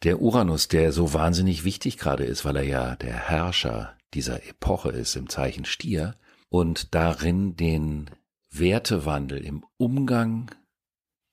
Der 0.03 0.21
Uranus, 0.21 0.69
der 0.69 0.93
so 0.93 1.13
wahnsinnig 1.13 1.65
wichtig 1.65 1.97
gerade 1.97 2.23
ist, 2.23 2.45
weil 2.45 2.55
er 2.55 2.63
ja 2.63 2.95
der 2.95 3.13
Herrscher 3.13 3.97
dieser 4.13 4.47
Epoche 4.47 4.89
ist 4.91 5.17
im 5.17 5.27
Zeichen 5.27 5.65
Stier, 5.65 6.15
und 6.51 6.93
darin 6.93 7.55
den 7.55 8.09
Wertewandel 8.51 9.43
im 9.43 9.65
Umgang 9.77 10.51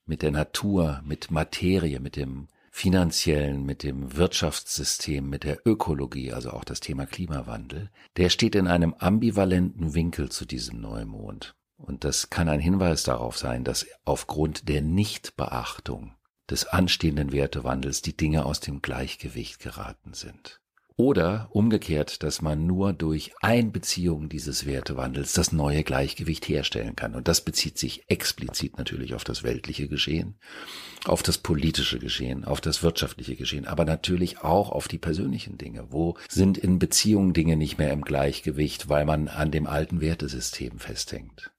mit 0.07 0.23
der 0.23 0.31
Natur, 0.31 1.03
mit 1.05 1.33
Materie, 1.33 1.99
mit 1.99 2.15
dem 2.15 2.47
finanziellen, 2.71 3.67
mit 3.67 3.83
dem 3.83 4.17
Wirtschaftssystem, 4.17 5.29
mit 5.29 5.43
der 5.43 5.67
Ökologie, 5.67 6.33
also 6.33 6.53
auch 6.53 6.63
das 6.63 6.79
Thema 6.79 7.05
Klimawandel, 7.05 7.91
der 8.17 8.31
steht 8.31 8.55
in 8.55 8.69
einem 8.69 8.95
ambivalenten 8.95 9.95
Winkel 9.95 10.31
zu 10.31 10.47
diesem 10.47 10.81
Neumond. 10.81 11.57
Und 11.77 12.05
das 12.05 12.31
kann 12.31 12.49
ein 12.49 12.61
Hinweis 12.61 13.03
darauf 13.03 13.37
sein, 13.37 13.65
dass 13.65 13.87
aufgrund 14.05 14.69
der 14.69 14.83
Nichtbeachtung 14.83 16.15
des 16.49 16.65
anstehenden 16.67 17.33
Wertewandels 17.33 18.03
die 18.03 18.17
Dinge 18.17 18.47
aus 18.47 18.61
dem 18.61 18.83
Gleichgewicht 18.83 19.59
geraten 19.59 20.15
sind. 20.15 20.61
Oder 21.01 21.47
umgekehrt, 21.53 22.25
dass 22.25 22.43
man 22.43 22.67
nur 22.67 22.93
durch 22.93 23.31
Einbeziehung 23.41 24.29
dieses 24.29 24.67
Wertewandels 24.67 25.33
das 25.33 25.53
neue 25.53 25.85
Gleichgewicht 25.85 26.49
herstellen 26.49 26.97
kann. 26.97 27.15
Und 27.15 27.29
das 27.29 27.41
bezieht 27.41 27.79
sich 27.79 28.03
explizit 28.11 28.79
natürlich 28.79 29.15
auf 29.15 29.23
das 29.23 29.45
weltliche 29.45 29.87
Geschehen, 29.87 30.41
auf 31.05 31.23
das 31.23 31.39
politische 31.39 32.01
Geschehen, 32.01 32.45
auf 32.45 32.61
das 32.61 32.83
wirtschaftliche 32.83 33.37
Geschehen, 33.37 33.65
aber 33.65 33.85
natürlich 33.85 34.41
auch 34.43 34.73
auf 34.73 34.89
die 34.89 34.99
persönlichen 34.99 35.57
Dinge. 35.57 35.87
Wo 35.91 36.17
sind 36.29 36.59
in 36.59 36.81
Beziehungen 36.81 37.33
Dinge 37.33 37.57
nicht 37.57 37.79
mehr 37.79 37.93
im 37.93 38.03
Gleichgewicht, 38.03 38.89
weil 38.89 39.05
man 39.05 39.29
an 39.29 39.53
dem 39.53 39.69
alten 39.69 40.01
Wertesystem 40.01 40.81
festhängt? 40.81 41.53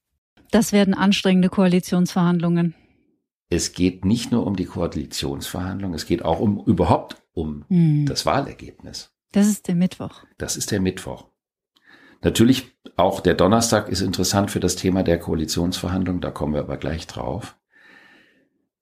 Das 0.51 0.73
werden 0.73 0.93
anstrengende 0.93 1.47
Koalitionsverhandlungen. 1.47 2.75
Es 3.49 3.71
geht 3.71 4.03
nicht 4.03 4.33
nur 4.33 4.45
um 4.45 4.57
die 4.57 4.65
Koalitionsverhandlungen, 4.65 5.95
es 5.95 6.05
geht 6.05 6.25
auch 6.25 6.41
um 6.41 6.61
überhaupt 6.65 7.23
um 7.31 7.63
hm. 7.69 8.05
das 8.05 8.25
Wahlergebnis. 8.25 9.13
Das 9.31 9.47
ist 9.47 9.67
der 9.67 9.75
Mittwoch. 9.75 10.23
Das 10.37 10.57
ist 10.57 10.71
der 10.71 10.79
Mittwoch. 10.79 11.27
Natürlich 12.21 12.75
auch 12.97 13.21
der 13.21 13.33
Donnerstag 13.33 13.89
ist 13.89 14.01
interessant 14.01 14.51
für 14.51 14.59
das 14.59 14.75
Thema 14.75 15.03
der 15.03 15.19
Koalitionsverhandlungen, 15.19 16.21
da 16.21 16.31
kommen 16.31 16.53
wir 16.53 16.61
aber 16.61 16.77
gleich 16.77 17.07
drauf. 17.07 17.57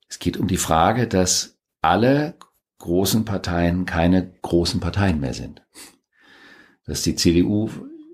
Es 0.09 0.19
geht 0.19 0.37
um 0.37 0.47
die 0.47 0.57
Frage, 0.57 1.07
dass 1.07 1.59
alle 1.81 2.35
großen 2.79 3.25
Parteien 3.25 3.85
keine 3.85 4.33
großen 4.41 4.79
Parteien 4.79 5.19
mehr 5.19 5.33
sind. 5.33 5.61
Dass 6.85 7.03
die 7.03 7.15
CDU 7.15 7.69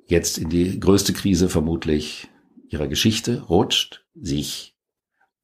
jetzt 0.07 0.37
in 0.37 0.49
die 0.49 0.79
größte 0.79 1.13
Krise 1.13 1.49
vermutlich 1.49 2.29
ihrer 2.69 2.87
Geschichte 2.87 3.43
rutscht, 3.43 4.05
sich 4.15 4.75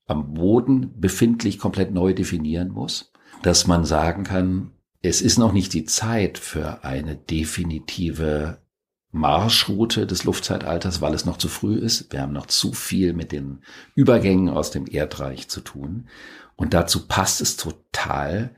am 0.08 0.34
Boden 0.34 1.00
befindlich 1.00 1.60
komplett 1.60 1.94
neu 1.94 2.14
definieren 2.14 2.70
muss, 2.70 3.12
dass 3.44 3.68
man 3.68 3.86
sagen 3.86 4.24
kann, 4.24 4.72
es 5.02 5.22
ist 5.22 5.38
noch 5.38 5.54
nicht 5.54 5.74
die 5.74 5.86
Zeit 5.86 6.38
für 6.38 6.84
eine 6.84 7.16
definitive 7.16 8.60
Marschroute 9.12 10.06
des 10.06 10.24
Luftzeitalters, 10.24 11.02
weil 11.02 11.14
es 11.14 11.26
noch 11.26 11.38
zu 11.38 11.48
früh 11.48 11.76
ist. 11.76 12.12
Wir 12.12 12.22
haben 12.22 12.34
noch 12.34 12.46
zu 12.46 12.74
viel 12.74 13.14
mit 13.14 13.32
den 13.32 13.64
Übergängen 13.96 14.50
aus 14.50 14.72
dem 14.72 14.86
Erdreich 14.86 15.48
zu 15.48 15.62
tun. 15.62 16.08
Und 16.56 16.74
dazu 16.74 17.08
passt 17.08 17.42
es 17.42 17.58
total, 17.58 18.56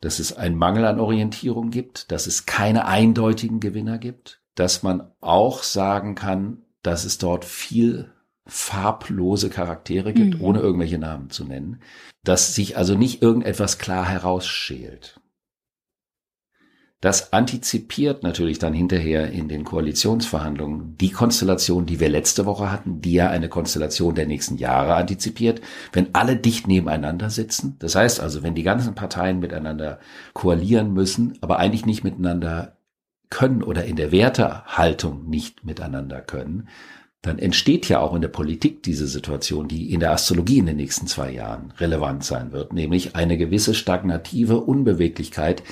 dass 0.00 0.18
es 0.18 0.36
einen 0.36 0.56
Mangel 0.56 0.84
an 0.84 1.00
Orientierung 1.00 1.70
gibt, 1.70 2.12
dass 2.12 2.26
es 2.26 2.44
keine 2.44 2.86
eindeutigen 2.86 3.60
Gewinner 3.60 3.98
gibt, 3.98 4.42
dass 4.54 4.82
man 4.82 5.10
auch 5.20 5.62
sagen 5.62 6.14
kann, 6.14 6.58
dass 6.82 7.04
es 7.04 7.16
dort 7.16 7.44
viel 7.44 8.12
farblose 8.46 9.48
Charaktere 9.48 10.12
gibt, 10.12 10.38
mhm. 10.38 10.44
ohne 10.44 10.58
irgendwelche 10.58 10.98
Namen 10.98 11.30
zu 11.30 11.44
nennen, 11.44 11.80
dass 12.22 12.54
sich 12.54 12.76
also 12.76 12.94
nicht 12.94 13.22
irgendetwas 13.22 13.78
klar 13.78 14.06
herausschält. 14.06 15.20
Das 17.04 17.34
antizipiert 17.34 18.22
natürlich 18.22 18.58
dann 18.58 18.72
hinterher 18.72 19.30
in 19.30 19.46
den 19.46 19.64
Koalitionsverhandlungen 19.64 20.96
die 20.96 21.10
Konstellation, 21.10 21.84
die 21.84 22.00
wir 22.00 22.08
letzte 22.08 22.46
Woche 22.46 22.72
hatten, 22.72 23.02
die 23.02 23.12
ja 23.12 23.28
eine 23.28 23.50
Konstellation 23.50 24.14
der 24.14 24.26
nächsten 24.26 24.56
Jahre 24.56 24.94
antizipiert, 24.94 25.60
wenn 25.92 26.14
alle 26.14 26.34
dicht 26.34 26.66
nebeneinander 26.66 27.28
sitzen. 27.28 27.76
Das 27.78 27.94
heißt 27.94 28.20
also, 28.20 28.42
wenn 28.42 28.54
die 28.54 28.62
ganzen 28.62 28.94
Parteien 28.94 29.38
miteinander 29.38 29.98
koalieren 30.32 30.94
müssen, 30.94 31.36
aber 31.42 31.58
eigentlich 31.58 31.84
nicht 31.84 32.04
miteinander 32.04 32.78
können 33.28 33.62
oder 33.62 33.84
in 33.84 33.96
der 33.96 34.10
Wertehaltung 34.10 35.28
nicht 35.28 35.62
miteinander 35.62 36.22
können, 36.22 36.70
dann 37.20 37.38
entsteht 37.38 37.88
ja 37.88 38.00
auch 38.00 38.14
in 38.14 38.20
der 38.22 38.28
Politik 38.28 38.82
diese 38.82 39.06
Situation, 39.06 39.68
die 39.68 39.92
in 39.92 40.00
der 40.00 40.12
Astrologie 40.12 40.58
in 40.58 40.66
den 40.66 40.76
nächsten 40.76 41.06
zwei 41.06 41.32
Jahren 41.32 41.72
relevant 41.78 42.24
sein 42.24 42.52
wird, 42.52 42.72
nämlich 42.72 43.16
eine 43.16 43.38
gewisse 43.38 43.74
stagnative 43.74 44.60
Unbeweglichkeit, 44.60 45.62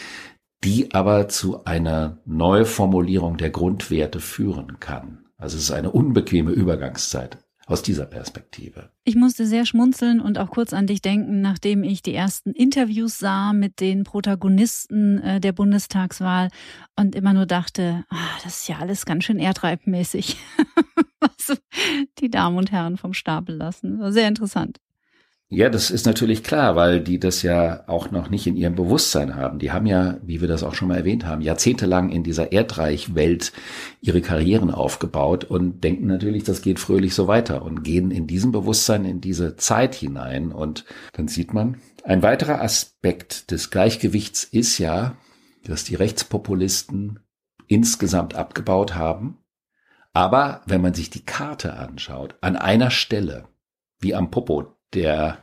die 0.65 0.93
aber 0.95 1.29
zu 1.29 1.65
einer 1.65 2.19
Neuformulierung 2.25 3.37
der 3.37 3.51
Grundwerte 3.51 4.21
führen 4.21 4.79
kann. 4.81 5.27
Also 5.37 5.57
es 5.57 5.65
ist 5.65 5.73
eine 5.73 5.91
unbequeme 5.91 6.53
Übergangszeit 6.53 7.39
aus 7.67 7.83
dieser 7.83 8.07
Perspektive. 8.07 8.91
Ich 9.05 9.17
musste 9.17 9.47
sehr 9.47 9.67
schmunzeln 9.67 10.21
und 10.21 10.39
auch 10.39 10.51
kurz 10.51 10.73
an 10.73 10.87
dich 10.87 11.01
denken, 11.01 11.41
nachdem 11.41 11.85
ich 11.85 12.03
die 12.03 12.15
ersten 12.15 12.53
Interviews 12.53 13.19
sah 13.19 13.53
mit 13.53 13.81
den 13.81 14.05
Protagonisten 14.05 15.19
äh, 15.21 15.41
der 15.41 15.53
Bundestagswahl 15.53 16.49
und 16.97 17.15
immer 17.15 17.33
nur 17.33 17.47
dachte, 17.47 18.05
ah, 18.11 18.39
das 18.45 18.61
ist 18.61 18.69
ja 18.69 18.79
alles 18.79 19.07
ganz 19.07 19.25
schön 19.25 19.39
erdreibmäßig, 19.39 20.37
was 21.21 21.57
die 22.19 22.31
Damen 22.31 22.57
und 22.57 22.73
Herren 22.73 22.97
vom 22.97 23.15
Stapel 23.15 23.57
lassen. 23.57 23.99
War 23.99 24.13
sehr 24.13 24.29
interessant. 24.29 24.79
Ja, 25.55 25.69
das 25.69 25.91
ist 25.91 26.07
natürlich 26.07 26.43
klar, 26.43 26.77
weil 26.77 27.03
die 27.03 27.21
das 27.21 27.43
ja 27.43 27.87
auch 27.87 28.11
noch 28.11 28.31
nicht 28.31 28.47
in 28.47 28.57
ihrem 28.57 28.75
Bewusstsein 28.75 29.37
haben. 29.37 29.59
Die 29.59 29.71
haben 29.71 29.85
ja, 29.85 30.17
wie 30.23 30.41
wir 30.41 30.49
das 30.49 30.63
auch 30.63 30.75
schon 30.75 30.89
mal 30.89 30.97
erwähnt 30.97 31.27
haben, 31.27 31.43
jahrzehntelang 31.43 32.09
in 32.09 32.23
dieser 32.23 32.53
Erdreichwelt 32.53 33.53
ihre 34.01 34.23
Karrieren 34.23 34.71
aufgebaut 34.71 35.45
und 35.45 35.85
denken 35.85 36.07
natürlich, 36.07 36.45
das 36.45 36.63
geht 36.63 36.79
fröhlich 36.81 37.15
so 37.15 37.29
weiter 37.29 37.61
und 37.67 37.83
gehen 37.83 38.11
in 38.11 38.27
diesem 38.27 38.51
Bewusstsein 38.51 39.05
in 39.05 39.21
diese 39.21 39.57
Zeit 39.57 39.95
hinein. 39.95 40.53
Und 40.53 40.87
dann 41.13 41.29
sieht 41.29 41.53
man, 41.53 41.77
ein 42.03 42.23
weiterer 42.23 42.63
Aspekt 42.63 43.51
des 43.51 43.71
Gleichgewichts 43.71 44.45
ist 44.45 44.79
ja, 44.79 45.19
dass 45.65 45.85
die 45.85 45.97
Rechtspopulisten 45.97 47.21
insgesamt 47.67 48.35
abgebaut 48.37 48.95
haben. 48.95 49.37
Aber 50.15 50.63
wenn 50.65 50.81
man 50.81 50.95
sich 50.95 51.11
die 51.11 51.27
Karte 51.27 51.75
anschaut, 51.75 52.37
an 52.41 52.57
einer 52.57 52.91
Stelle, 52.91 53.49
wie 54.01 54.15
am 54.15 54.31
Popo 54.31 54.79
der 54.95 55.39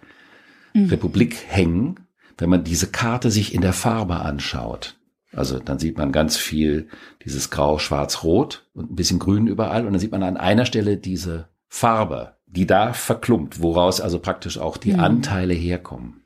mhm. 0.74 0.86
Republik 0.90 1.38
hängen, 1.48 2.00
wenn 2.38 2.50
man 2.50 2.64
diese 2.64 2.88
Karte 2.88 3.32
sich 3.32 3.54
in 3.54 3.62
der 3.62 3.74
Farbe 3.74 4.18
anschaut. 4.18 4.96
Also 5.32 5.60
dann 5.60 5.78
sieht 5.78 5.98
man 5.98 6.12
ganz 6.12 6.38
viel 6.38 6.88
dieses 7.24 7.50
Grau, 7.50 7.78
Schwarz, 7.78 8.24
Rot 8.24 8.68
und 8.74 8.92
ein 8.92 8.96
bisschen 8.96 9.20
Grün 9.20 9.48
überall. 9.48 9.86
Und 9.86 9.94
dann 9.94 10.00
sieht 10.00 10.12
man 10.12 10.24
an 10.24 10.38
einer 10.38 10.66
Stelle 10.66 10.98
diese 10.98 11.48
Farbe, 11.68 12.36
die 12.48 12.66
da 12.66 12.94
verklumpt, 12.94 13.62
woraus 13.62 14.02
also 14.02 14.20
praktisch 14.20 14.58
auch 14.58 14.78
die 14.78 14.94
mhm. 14.94 15.02
Anteile 15.02 15.54
herkommen. 15.54 16.24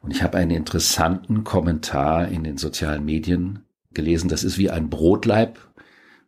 Und 0.00 0.12
ich 0.12 0.22
habe 0.22 0.38
einen 0.38 0.52
interessanten 0.52 1.44
Kommentar 1.44 2.28
in 2.28 2.42
den 2.42 2.56
sozialen 2.56 3.04
Medien 3.04 3.66
gelesen. 3.92 4.28
Das 4.28 4.44
ist 4.44 4.56
wie 4.56 4.70
ein 4.70 4.88
Brotleib, 4.88 5.58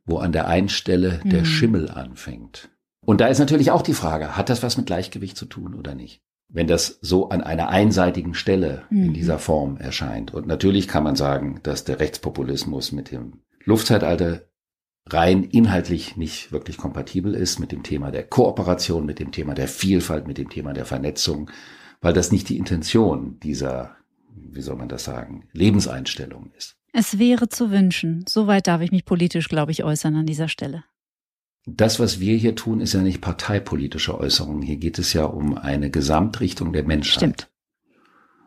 wo 0.04 0.18
an 0.18 0.32
der 0.32 0.48
einen 0.48 0.68
Stelle 0.68 1.20
mhm. 1.24 1.30
der 1.30 1.44
Schimmel 1.46 1.90
anfängt. 1.90 2.68
Und 3.04 3.20
da 3.20 3.26
ist 3.26 3.38
natürlich 3.38 3.70
auch 3.70 3.82
die 3.82 3.94
Frage, 3.94 4.36
hat 4.36 4.48
das 4.48 4.62
was 4.62 4.76
mit 4.76 4.86
Gleichgewicht 4.86 5.36
zu 5.36 5.46
tun 5.46 5.74
oder 5.74 5.94
nicht? 5.94 6.22
Wenn 6.48 6.66
das 6.66 6.98
so 7.00 7.30
an 7.30 7.40
einer 7.42 7.68
einseitigen 7.68 8.34
Stelle 8.34 8.84
mhm. 8.90 9.06
in 9.06 9.14
dieser 9.14 9.38
Form 9.38 9.76
erscheint. 9.78 10.34
Und 10.34 10.46
natürlich 10.46 10.86
kann 10.86 11.02
man 11.02 11.16
sagen, 11.16 11.60
dass 11.62 11.84
der 11.84 11.98
Rechtspopulismus 11.98 12.92
mit 12.92 13.10
dem 13.10 13.40
Luftzeitalter 13.64 14.42
rein 15.08 15.44
inhaltlich 15.44 16.16
nicht 16.16 16.52
wirklich 16.52 16.76
kompatibel 16.76 17.34
ist 17.34 17.58
mit 17.58 17.72
dem 17.72 17.82
Thema 17.82 18.10
der 18.10 18.24
Kooperation, 18.24 19.04
mit 19.04 19.18
dem 19.18 19.32
Thema 19.32 19.54
der 19.54 19.68
Vielfalt, 19.68 20.26
mit 20.26 20.38
dem 20.38 20.50
Thema 20.50 20.72
der 20.72 20.84
Vernetzung, 20.84 21.50
weil 22.00 22.12
das 22.12 22.30
nicht 22.30 22.48
die 22.48 22.56
Intention 22.58 23.40
dieser, 23.40 23.96
wie 24.34 24.62
soll 24.62 24.76
man 24.76 24.88
das 24.88 25.04
sagen, 25.04 25.48
Lebenseinstellung 25.52 26.52
ist. 26.56 26.76
Es 26.92 27.18
wäre 27.18 27.48
zu 27.48 27.70
wünschen. 27.70 28.24
Soweit 28.28 28.66
darf 28.66 28.82
ich 28.82 28.92
mich 28.92 29.04
politisch, 29.04 29.48
glaube 29.48 29.72
ich, 29.72 29.82
äußern 29.82 30.14
an 30.14 30.26
dieser 30.26 30.48
Stelle. 30.48 30.84
Das, 31.66 32.00
was 32.00 32.18
wir 32.18 32.36
hier 32.36 32.56
tun, 32.56 32.80
ist 32.80 32.92
ja 32.92 33.02
nicht 33.02 33.20
parteipolitische 33.20 34.18
Äußerungen. 34.18 34.62
Hier 34.62 34.76
geht 34.76 34.98
es 34.98 35.12
ja 35.12 35.24
um 35.24 35.56
eine 35.56 35.90
Gesamtrichtung 35.90 36.72
der 36.72 36.82
Menschheit. 36.82 37.14
Stimmt. 37.14 37.51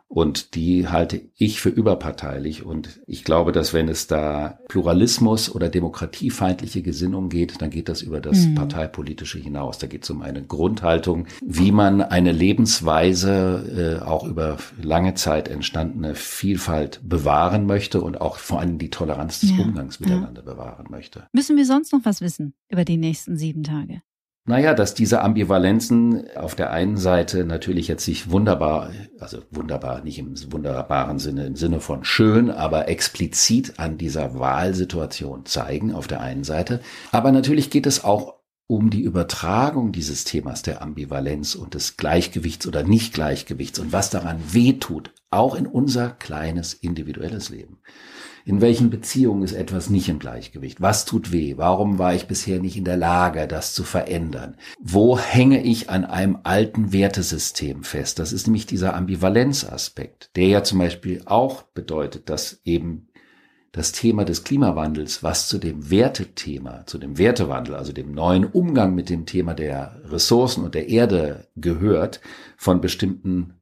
Und 0.08 0.54
die 0.54 0.88
halte 0.88 1.20
ich 1.36 1.60
für 1.60 1.68
überparteilich. 1.68 2.64
Und 2.64 3.00
ich 3.06 3.24
glaube, 3.24 3.52
dass 3.52 3.74
wenn 3.74 3.88
es 3.88 4.06
da 4.06 4.60
Pluralismus 4.68 5.52
oder 5.52 5.68
demokratiefeindliche 5.68 6.82
Gesinnung 6.82 7.28
geht, 7.28 7.60
dann 7.60 7.70
geht 7.70 7.88
das 7.88 8.02
über 8.02 8.20
das 8.20 8.46
mhm. 8.46 8.54
Parteipolitische 8.54 9.38
hinaus. 9.38 9.78
Da 9.78 9.88
geht 9.88 10.04
es 10.04 10.10
um 10.10 10.22
eine 10.22 10.44
Grundhaltung, 10.44 11.26
wie 11.44 11.72
man 11.72 12.00
eine 12.00 12.32
Lebensweise, 12.32 14.00
äh, 14.00 14.04
auch 14.04 14.24
über 14.24 14.58
lange 14.80 15.14
Zeit 15.14 15.48
entstandene 15.48 16.14
Vielfalt 16.14 17.00
bewahren 17.02 17.66
möchte 17.66 18.00
und 18.00 18.20
auch 18.20 18.36
vor 18.36 18.60
allem 18.60 18.78
die 18.78 18.90
Toleranz 18.90 19.40
des 19.40 19.50
ja. 19.50 19.64
Umgangs 19.64 19.98
miteinander 19.98 20.44
ja. 20.46 20.52
bewahren 20.52 20.86
möchte. 20.88 21.26
Müssen 21.32 21.56
wir 21.56 21.66
sonst 21.66 21.92
noch 21.92 22.04
was 22.04 22.20
wissen 22.20 22.54
über 22.68 22.84
die 22.84 22.96
nächsten 22.96 23.36
sieben 23.36 23.64
Tage? 23.64 24.02
Naja, 24.48 24.74
dass 24.74 24.94
diese 24.94 25.22
Ambivalenzen 25.22 26.30
auf 26.36 26.54
der 26.54 26.70
einen 26.70 26.96
Seite 26.96 27.44
natürlich 27.44 27.88
jetzt 27.88 28.04
sich 28.04 28.30
wunderbar, 28.30 28.92
also 29.18 29.38
wunderbar, 29.50 30.04
nicht 30.04 30.20
im 30.20 30.36
wunderbaren 30.52 31.18
Sinne, 31.18 31.46
im 31.46 31.56
Sinne 31.56 31.80
von 31.80 32.04
schön, 32.04 32.52
aber 32.52 32.88
explizit 32.88 33.80
an 33.80 33.98
dieser 33.98 34.38
Wahlsituation 34.38 35.46
zeigen, 35.46 35.92
auf 35.92 36.06
der 36.06 36.20
einen 36.20 36.44
Seite. 36.44 36.80
Aber 37.10 37.32
natürlich 37.32 37.70
geht 37.70 37.86
es 37.86 38.04
auch 38.04 38.34
um 38.68 38.90
die 38.90 39.02
Übertragung 39.02 39.90
dieses 39.90 40.22
Themas 40.22 40.62
der 40.62 40.80
Ambivalenz 40.80 41.56
und 41.56 41.74
des 41.74 41.96
Gleichgewichts 41.96 42.68
oder 42.68 42.84
Nicht-Gleichgewichts 42.84 43.80
und 43.80 43.92
was 43.92 44.10
daran 44.10 44.38
wehtut, 44.52 45.12
auch 45.30 45.56
in 45.56 45.66
unser 45.66 46.10
kleines 46.10 46.72
individuelles 46.72 47.48
Leben. 47.48 47.78
In 48.46 48.60
welchen 48.60 48.90
Beziehungen 48.90 49.42
ist 49.42 49.54
etwas 49.54 49.90
nicht 49.90 50.08
im 50.08 50.20
Gleichgewicht? 50.20 50.80
Was 50.80 51.04
tut 51.04 51.32
weh? 51.32 51.54
Warum 51.56 51.98
war 51.98 52.14
ich 52.14 52.28
bisher 52.28 52.60
nicht 52.60 52.76
in 52.76 52.84
der 52.84 52.96
Lage, 52.96 53.48
das 53.48 53.74
zu 53.74 53.82
verändern? 53.82 54.54
Wo 54.80 55.18
hänge 55.18 55.64
ich 55.64 55.90
an 55.90 56.04
einem 56.04 56.38
alten 56.44 56.92
Wertesystem 56.92 57.82
fest? 57.82 58.20
Das 58.20 58.32
ist 58.32 58.46
nämlich 58.46 58.64
dieser 58.64 58.94
Ambivalenzaspekt, 58.94 60.30
der 60.36 60.46
ja 60.46 60.62
zum 60.62 60.78
Beispiel 60.78 61.22
auch 61.24 61.62
bedeutet, 61.62 62.30
dass 62.30 62.60
eben 62.64 63.08
das 63.72 63.90
Thema 63.90 64.24
des 64.24 64.44
Klimawandels, 64.44 65.24
was 65.24 65.48
zu 65.48 65.58
dem 65.58 65.90
Wertethema, 65.90 66.86
zu 66.86 66.98
dem 66.98 67.18
Wertewandel, 67.18 67.74
also 67.74 67.92
dem 67.92 68.12
neuen 68.12 68.44
Umgang 68.44 68.94
mit 68.94 69.10
dem 69.10 69.26
Thema 69.26 69.54
der 69.54 70.00
Ressourcen 70.04 70.62
und 70.62 70.76
der 70.76 70.88
Erde 70.88 71.48
gehört, 71.56 72.20
von 72.56 72.80
bestimmten 72.80 73.55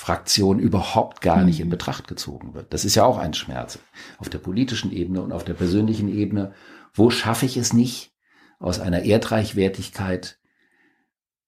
Fraktionen 0.00 0.62
überhaupt 0.62 1.20
gar 1.20 1.44
nicht 1.44 1.60
in 1.60 1.66
mhm. 1.66 1.72
Betracht 1.72 2.08
gezogen 2.08 2.54
wird. 2.54 2.72
Das 2.72 2.86
ist 2.86 2.94
ja 2.94 3.04
auch 3.04 3.18
ein 3.18 3.34
Schmerz 3.34 3.78
auf 4.16 4.30
der 4.30 4.38
politischen 4.38 4.92
Ebene 4.92 5.20
und 5.20 5.30
auf 5.30 5.44
der 5.44 5.52
persönlichen 5.52 6.08
Ebene. 6.08 6.54
Wo 6.94 7.10
schaffe 7.10 7.44
ich 7.44 7.58
es 7.58 7.74
nicht, 7.74 8.10
aus 8.58 8.80
einer 8.80 9.02
Erdreichwertigkeit 9.02 10.38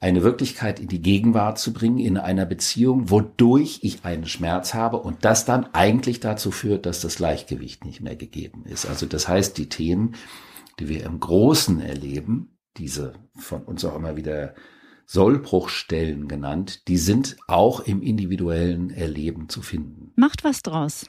eine 0.00 0.22
Wirklichkeit 0.22 0.80
in 0.80 0.88
die 0.88 1.00
Gegenwart 1.00 1.58
zu 1.58 1.72
bringen, 1.72 1.96
in 1.98 2.18
einer 2.18 2.44
Beziehung, 2.44 3.08
wodurch 3.08 3.78
ich 3.80 4.04
einen 4.04 4.26
Schmerz 4.26 4.74
habe 4.74 4.98
und 4.98 5.24
das 5.24 5.46
dann 5.46 5.72
eigentlich 5.72 6.20
dazu 6.20 6.50
führt, 6.50 6.84
dass 6.84 7.00
das 7.00 7.16
Gleichgewicht 7.16 7.86
nicht 7.86 8.02
mehr 8.02 8.16
gegeben 8.16 8.66
ist. 8.66 8.84
Also 8.84 9.06
das 9.06 9.28
heißt, 9.28 9.56
die 9.56 9.70
Themen, 9.70 10.14
die 10.78 10.90
wir 10.90 11.04
im 11.04 11.20
Großen 11.20 11.80
erleben, 11.80 12.58
diese 12.76 13.14
von 13.34 13.62
uns 13.62 13.82
auch 13.86 13.96
immer 13.96 14.14
wieder 14.16 14.54
Sollbruchstellen 15.12 16.26
genannt, 16.26 16.88
die 16.88 16.96
sind 16.96 17.36
auch 17.46 17.80
im 17.80 18.00
individuellen 18.00 18.88
Erleben 18.88 19.50
zu 19.50 19.60
finden. 19.60 20.12
Macht 20.16 20.42
was 20.42 20.62
draus. 20.62 21.06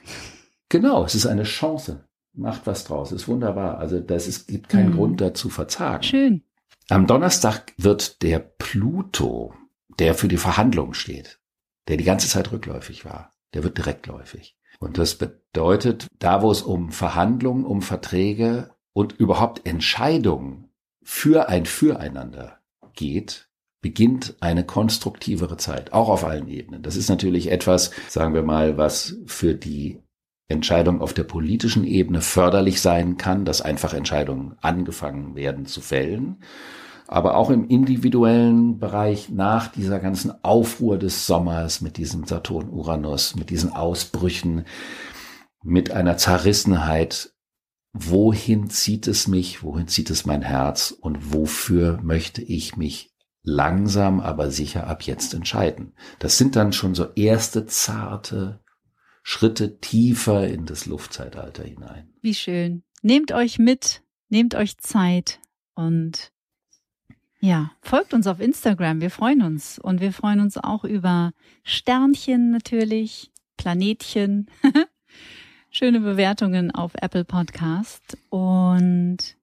Genau, 0.68 1.04
es 1.04 1.14
ist 1.14 1.24
eine 1.24 1.44
Chance. 1.44 2.04
Macht 2.34 2.66
was 2.66 2.84
draus. 2.84 3.12
Ist 3.12 3.28
wunderbar. 3.28 3.78
Also 3.78 4.00
das 4.00 4.28
ist, 4.28 4.48
gibt 4.48 4.68
keinen 4.68 4.90
mhm. 4.90 4.96
Grund 4.96 5.20
dazu 5.22 5.48
verzagen. 5.48 6.02
Schön. 6.02 6.42
Am 6.90 7.06
Donnerstag 7.06 7.72
wird 7.78 8.22
der 8.22 8.40
Pluto, 8.40 9.54
der 9.98 10.14
für 10.14 10.28
die 10.28 10.36
Verhandlungen 10.36 10.92
steht, 10.92 11.40
der 11.88 11.96
die 11.96 12.04
ganze 12.04 12.28
Zeit 12.28 12.52
rückläufig 12.52 13.06
war, 13.06 13.32
der 13.54 13.64
wird 13.64 13.78
direktläufig. 13.78 14.58
Und 14.80 14.98
das 14.98 15.14
bedeutet, 15.14 16.08
da 16.18 16.42
wo 16.42 16.50
es 16.50 16.60
um 16.60 16.92
Verhandlungen, 16.92 17.64
um 17.64 17.80
Verträge 17.80 18.70
und 18.92 19.14
überhaupt 19.14 19.66
Entscheidungen 19.66 20.68
für 21.02 21.48
ein 21.48 21.64
Füreinander 21.64 22.58
geht, 22.92 23.48
beginnt 23.84 24.34
eine 24.40 24.64
konstruktivere 24.64 25.58
Zeit, 25.58 25.92
auch 25.92 26.08
auf 26.08 26.24
allen 26.24 26.48
Ebenen. 26.48 26.82
Das 26.82 26.96
ist 26.96 27.10
natürlich 27.10 27.52
etwas, 27.52 27.90
sagen 28.08 28.32
wir 28.32 28.42
mal, 28.42 28.78
was 28.78 29.18
für 29.26 29.54
die 29.54 30.00
Entscheidung 30.48 31.02
auf 31.02 31.12
der 31.12 31.24
politischen 31.24 31.84
Ebene 31.84 32.22
förderlich 32.22 32.80
sein 32.80 33.18
kann, 33.18 33.44
dass 33.44 33.60
einfach 33.60 33.92
Entscheidungen 33.92 34.56
angefangen 34.62 35.36
werden 35.36 35.66
zu 35.66 35.82
fällen. 35.82 36.38
Aber 37.08 37.36
auch 37.36 37.50
im 37.50 37.68
individuellen 37.68 38.78
Bereich 38.78 39.28
nach 39.28 39.68
dieser 39.68 39.98
ganzen 40.00 40.32
Aufruhr 40.42 40.98
des 40.98 41.26
Sommers 41.26 41.82
mit 41.82 41.98
diesem 41.98 42.24
Saturn-Uranus, 42.24 43.36
mit 43.36 43.50
diesen 43.50 43.70
Ausbrüchen, 43.70 44.64
mit 45.62 45.90
einer 45.90 46.16
Zerrissenheit, 46.16 47.34
wohin 47.92 48.70
zieht 48.70 49.08
es 49.08 49.28
mich, 49.28 49.62
wohin 49.62 49.88
zieht 49.88 50.08
es 50.08 50.24
mein 50.24 50.40
Herz 50.40 50.90
und 50.90 51.34
wofür 51.34 52.00
möchte 52.02 52.40
ich 52.40 52.78
mich 52.78 53.13
langsam, 53.44 54.20
aber 54.20 54.50
sicher 54.50 54.86
ab 54.88 55.02
jetzt 55.02 55.34
entscheiden. 55.34 55.92
Das 56.18 56.38
sind 56.38 56.56
dann 56.56 56.72
schon 56.72 56.94
so 56.94 57.12
erste 57.14 57.66
zarte 57.66 58.60
Schritte 59.22 59.78
tiefer 59.80 60.48
in 60.48 60.66
das 60.66 60.86
Luftzeitalter 60.86 61.62
hinein. 61.62 62.08
Wie 62.20 62.34
schön. 62.34 62.82
Nehmt 63.02 63.32
euch 63.32 63.58
mit, 63.58 64.02
nehmt 64.30 64.54
euch 64.54 64.78
Zeit 64.78 65.38
und 65.74 66.32
ja, 67.40 67.72
folgt 67.82 68.14
uns 68.14 68.26
auf 68.26 68.40
Instagram. 68.40 69.02
Wir 69.02 69.10
freuen 69.10 69.42
uns 69.42 69.78
und 69.78 70.00
wir 70.00 70.14
freuen 70.14 70.40
uns 70.40 70.56
auch 70.56 70.84
über 70.84 71.32
Sternchen 71.62 72.50
natürlich, 72.50 73.30
Planetchen, 73.58 74.48
schöne 75.70 76.00
Bewertungen 76.00 76.70
auf 76.70 76.92
Apple 76.94 77.24
Podcast 77.24 78.16
und 78.30 79.36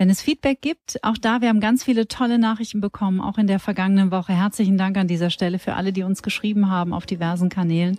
wenn 0.00 0.08
es 0.08 0.22
Feedback 0.22 0.62
gibt, 0.62 0.98
auch 1.02 1.18
da, 1.18 1.42
wir 1.42 1.50
haben 1.50 1.60
ganz 1.60 1.84
viele 1.84 2.08
tolle 2.08 2.38
Nachrichten 2.38 2.80
bekommen, 2.80 3.20
auch 3.20 3.36
in 3.36 3.46
der 3.46 3.58
vergangenen 3.58 4.10
Woche. 4.10 4.32
Herzlichen 4.32 4.78
Dank 4.78 4.96
an 4.96 5.06
dieser 5.06 5.28
Stelle 5.28 5.58
für 5.58 5.74
alle, 5.74 5.92
die 5.92 6.04
uns 6.04 6.22
geschrieben 6.22 6.70
haben 6.70 6.94
auf 6.94 7.04
diversen 7.04 7.50
Kanälen. 7.50 7.98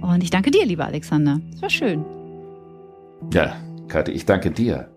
Und 0.00 0.24
ich 0.24 0.30
danke 0.30 0.50
dir, 0.50 0.66
lieber 0.66 0.86
Alexander. 0.86 1.40
Es 1.54 1.62
war 1.62 1.70
schön. 1.70 2.04
Ja, 3.32 3.54
Kathi, 3.86 4.10
ich 4.10 4.26
danke 4.26 4.50
dir 4.50 4.90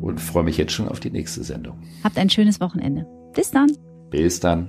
und 0.00 0.20
freue 0.20 0.44
mich 0.44 0.58
jetzt 0.58 0.74
schon 0.74 0.86
auf 0.86 1.00
die 1.00 1.10
nächste 1.10 1.42
Sendung. 1.42 1.82
Habt 2.04 2.18
ein 2.18 2.30
schönes 2.30 2.60
Wochenende. 2.60 3.04
Bis 3.34 3.50
dann. 3.50 3.76
Bis 4.10 4.38
dann. 4.38 4.68